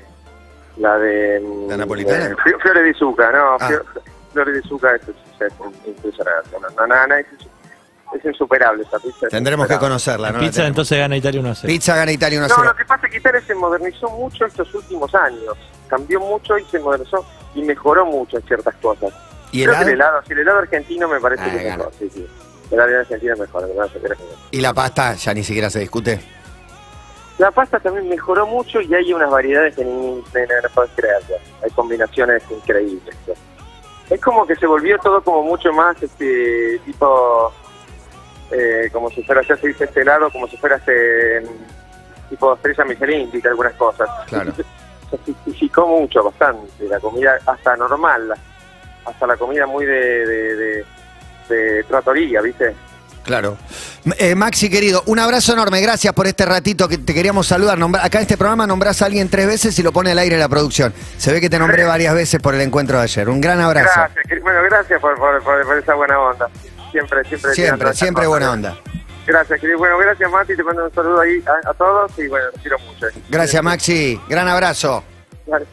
la 0.77 0.97
de 0.97 1.39
mm, 1.39 1.69
¿La 1.69 1.77
napolitana? 1.77 2.25
eh, 2.25 2.35
Fio- 2.43 2.59
Fiore 2.59 2.83
di 2.83 2.93
Zucca 2.93 3.31
no 3.31 3.57
Ah. 3.59 3.67
Fio- 3.67 3.83
Fiore 4.33 4.51
di 4.51 4.61
Zucca 4.67 4.95
es, 4.95 5.01
es, 5.07 5.15
es 5.41 5.53
impresionante 5.87 6.49
no, 6.59 6.67
no, 6.69 6.87
no, 6.87 7.07
no, 7.07 7.15
es, 7.15 7.25
es 8.17 8.25
insuperable 8.25 8.83
esa 8.83 8.99
pizza 8.99 9.27
Tendremos 9.27 9.67
que 9.67 9.77
conocerla, 9.77 10.31
La 10.31 10.37
¿no? 10.37 10.45
pizza 10.45 10.61
La 10.61 10.67
entonces 10.69 10.97
gana 10.97 11.15
Italia 11.17 11.39
1 11.39 11.49
a 11.49 11.55
0. 11.55 11.67
Pizza 11.73 11.95
gana 11.95 12.11
Italia 12.11 12.37
1 12.39 12.45
a 12.45 12.49
No, 12.49 12.55
0. 12.55 12.69
lo 12.69 12.75
que 12.75 12.85
pasa 12.85 13.05
es 13.07 13.11
que 13.11 13.17
Italia 13.19 13.41
se 13.45 13.55
modernizó 13.55 14.09
mucho 14.09 14.45
estos 14.45 14.73
últimos 14.73 15.13
años. 15.15 15.55
Cambió 15.87 16.19
mucho 16.19 16.57
y 16.57 16.63
se 16.65 16.79
modernizó 16.79 17.25
y 17.55 17.61
mejoró 17.63 18.05
mucho 18.05 18.37
en 18.37 18.43
ciertas 18.43 18.75
cosas. 18.81 19.11
¿Y 19.51 19.63
Creo 19.63 19.75
que 19.75 19.81
helado? 19.81 19.87
el 19.87 19.93
helado, 19.93 20.21
sí, 20.25 20.33
el 20.33 20.39
helado 20.39 20.59
argentino 20.59 21.07
me 21.07 21.19
parece 21.19 21.43
Ah, 21.43 21.49
que 21.51 21.57
es 21.67 21.77
mejor. 21.77 21.91
Sí, 21.99 22.09
sí. 22.13 22.27
El 22.71 22.79
helado 22.79 22.99
argentino 22.99 23.33
es 23.33 23.39
mejor. 23.39 23.63
el. 23.63 24.17
¿Y 24.51 24.61
la 24.61 24.73
pasta 24.73 25.13
ya 25.13 25.33
ni 25.33 25.43
siquiera 25.43 25.69
se 25.69 25.79
discute? 25.79 26.19
La 27.39 27.49
pasta 27.51 27.79
también 27.79 28.07
mejoró 28.09 28.45
mucho 28.45 28.79
y 28.79 28.93
hay 28.93 29.11
unas 29.11 29.29
variedades 29.29 29.75
que 29.75 29.83
ni, 29.83 30.15
no 30.17 30.23
puedes 30.73 30.91
creer. 30.95 31.17
ya. 31.29 31.35
Hay 31.63 31.71
combinaciones 31.71 32.43
increíbles. 32.49 33.15
Es 34.09 34.21
como 34.21 34.45
que 34.45 34.55
se 34.55 34.67
volvió 34.67 34.97
todo 34.99 35.21
como 35.23 35.41
mucho 35.43 35.71
más 35.73 36.01
este 36.01 36.79
tipo 36.85 37.51
eh, 38.53 38.89
como 38.91 39.09
si 39.09 39.23
fuera 39.23 39.41
ya 39.47 39.55
se 39.57 39.67
dice 39.67 39.85
este 39.85 40.01
helado 40.01 40.29
como 40.31 40.47
si 40.47 40.55
fuera 40.57 40.75
este 40.77 41.43
tipo 42.29 42.53
estrella 42.55 42.85
Michelin 42.85 43.21
indica 43.21 43.49
algunas 43.49 43.73
cosas 43.73 44.07
Claro. 44.27 44.53
se 44.55 44.63
sofistificó 45.17 45.87
mucho 45.87 46.23
bastante 46.23 46.87
la 46.87 46.99
comida 46.99 47.37
hasta 47.45 47.75
normal 47.75 48.33
hasta 49.05 49.27
la 49.27 49.37
comida 49.37 49.65
muy 49.67 49.85
de 49.85 50.25
de, 50.25 50.55
de, 50.55 50.85
de 51.49 51.83
trattoria 51.83 52.41
viste 52.41 52.75
Claro. 53.23 53.57
Eh, 54.17 54.35
Maxi, 54.35 54.69
querido, 54.69 55.01
un 55.05 55.17
abrazo 55.17 55.53
enorme. 55.53 55.79
Gracias 55.79 56.13
por 56.13 56.27
este 56.27 56.43
ratito 56.45 56.89
que 56.89 56.97
te 56.97 57.13
queríamos 57.13 57.47
saludar. 57.47 57.77
Nombra- 57.77 58.03
acá 58.03 58.17
en 58.17 58.23
este 58.23 58.35
programa 58.37 58.67
nombrás 58.67 59.01
a 59.01 59.05
alguien 59.05 59.29
tres 59.29 59.47
veces 59.47 59.79
y 59.79 59.81
lo 59.81 59.93
pone 59.93 60.11
al 60.11 60.19
aire 60.19 60.37
la 60.37 60.49
producción. 60.49 60.93
Se 61.17 61.31
ve 61.31 61.39
que 61.39 61.49
te 61.49 61.57
nombré 61.57 61.85
varias 61.85 62.13
veces 62.13 62.41
por 62.41 62.53
el 62.53 62.59
encuentro 62.59 62.97
de 62.97 63.03
ayer. 63.03 63.29
Un 63.29 63.39
gran 63.39 63.61
abrazo. 63.61 63.89
gracias 63.95 64.41
bueno 64.43 64.61
gracias 64.63 64.99
por, 64.99 65.15
por, 65.17 65.41
por- 65.41 65.63
por 65.65 65.77
esa 65.77 65.93
buena 65.93 66.19
onda 66.19 66.49
siempre 66.93 67.23
siempre 67.25 67.53
Siempre, 67.53 67.93
siempre 67.93 68.27
buena 68.27 68.51
onda. 68.51 68.77
gracias 69.27 69.59
querido 69.59 69.77
bueno 69.79 69.97
gracias 69.97 70.31
Mati 70.31 70.55
te 70.55 70.63
mando 70.63 70.85
un 70.85 70.93
saludo 70.93 71.19
ahí 71.19 71.43
a, 71.45 71.69
a 71.69 71.73
todos 71.73 72.17
y 72.17 72.27
bueno 72.29 72.45
los 72.53 72.61
quiero 72.61 72.79
mucho 72.79 73.07
Gracias, 73.29 73.61
Maxi. 73.61 74.21
Gran 74.29 74.47
abrazo. 74.47 75.03
Vale. 75.47 75.65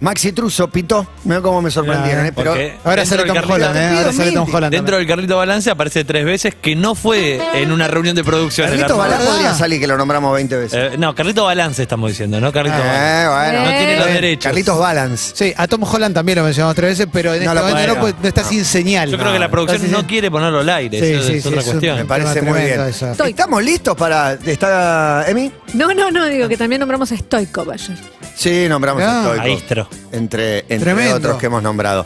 Maxi 0.00 0.30
Truso, 0.30 0.68
pitó. 0.68 1.04
Mira 1.24 1.40
cómo 1.40 1.60
me 1.60 1.72
sorprendieron, 1.72 2.24
¿eh? 2.24 2.32
Pero 2.32 2.52
Porque 2.52 2.76
Ahora 2.84 3.02
dentro 3.02 3.04
sale 3.04 3.22
del 3.24 3.26
Tom 3.26 3.36
Carlito- 3.36 3.54
Holland, 3.54 3.76
¿eh? 3.76 3.98
Ahora 3.98 4.12
sale 4.12 4.32
Tom. 4.32 4.54
Holland. 4.54 4.72
Dentro 4.72 4.96
del 4.96 5.06
Carlito 5.08 5.36
Balance 5.36 5.70
aparece 5.70 6.04
tres 6.04 6.24
veces 6.24 6.54
que 6.54 6.76
no 6.76 6.94
fue 6.94 7.40
en 7.54 7.72
una 7.72 7.88
reunión 7.88 8.14
de 8.14 8.22
producción. 8.22 8.68
el 8.72 8.78
Carlito 8.78 9.02
Armado. 9.02 9.24
Podría 9.28 9.54
salir 9.54 9.80
que 9.80 9.88
lo 9.88 9.98
nombramos 9.98 10.32
20 10.34 10.56
veces. 10.56 10.92
Eh, 10.94 10.96
no, 10.98 11.16
Carlito 11.16 11.44
Balance 11.44 11.82
estamos 11.82 12.10
diciendo, 12.10 12.40
¿no? 12.40 12.52
Carlito 12.52 12.76
Eh, 12.78 12.80
Balance. 12.80 13.28
bueno. 13.28 13.64
No 13.72 13.76
tiene 13.76 13.96
los 13.98 14.06
Eh, 14.06 14.12
derechos. 14.12 14.44
Carlitos 14.44 14.78
Balance. 14.78 15.32
Sí, 15.34 15.54
a 15.56 15.66
Tom 15.66 15.82
Holland 15.82 16.14
también 16.14 16.38
lo 16.38 16.44
mencionamos 16.44 16.76
tres 16.76 16.90
veces, 16.90 17.08
pero 17.12 17.34
en 17.34 17.44
No 17.44 17.50
este 17.50 17.54
lo 17.62 17.68
momento 17.68 17.94
no, 17.94 18.00
puede- 18.00 18.12
puede- 18.14 18.22
no 18.22 18.28
está 18.28 18.44
sin 18.44 18.64
señal. 18.64 19.10
Yo 19.10 19.18
creo 19.18 19.32
que 19.32 19.38
la 19.40 19.50
producción 19.50 19.76
Está 19.84 19.88
sin- 19.88 20.00
no 20.00 20.06
quiere 20.08 20.30
ponerlo 20.30 20.60
al 20.60 20.68
aire. 20.68 21.00
Sí, 21.00 21.06
eso 21.06 21.22
sí, 21.26 21.32
es 21.34 21.42
sí, 21.42 21.48
otra 21.48 21.60
es 21.60 21.66
un- 21.66 21.72
cuestión. 21.72 21.96
Me 21.96 22.04
parece 22.04 22.34
tema 22.34 22.50
muy 22.50 22.58
tremendo 22.60 22.84
bien. 22.84 22.94
eso. 22.94 23.10
Estoy- 23.10 23.30
¿Estamos 23.30 23.64
listos 23.64 23.96
para. 23.96 24.34
¿Está 24.34 25.24
Emi? 25.26 25.50
No, 25.74 25.92
no, 25.92 26.12
no, 26.12 26.26
digo 26.26 26.46
que 26.48 26.56
también 26.56 26.78
nombramos 26.78 27.10
a 27.10 27.16
Stoikov 27.16 27.72
ayer. 27.72 27.96
Sí, 28.36 28.66
nombramos 28.68 29.02
Ah. 29.02 29.32
a 29.32 29.34
Stoico. 29.34 29.87
Entre, 30.12 30.64
entre 30.68 31.12
otros 31.12 31.38
que 31.38 31.46
hemos 31.46 31.62
nombrado. 31.62 32.04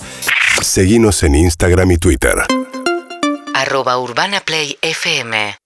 Seguinos 0.61 1.23
en 1.23 1.35
Instagram 1.35 1.91
y 1.93 1.99
Twitter. 1.99 2.35
arroba 3.55 3.99
Urbana 3.99 4.41
Play 4.41 4.79
FM 4.83 5.57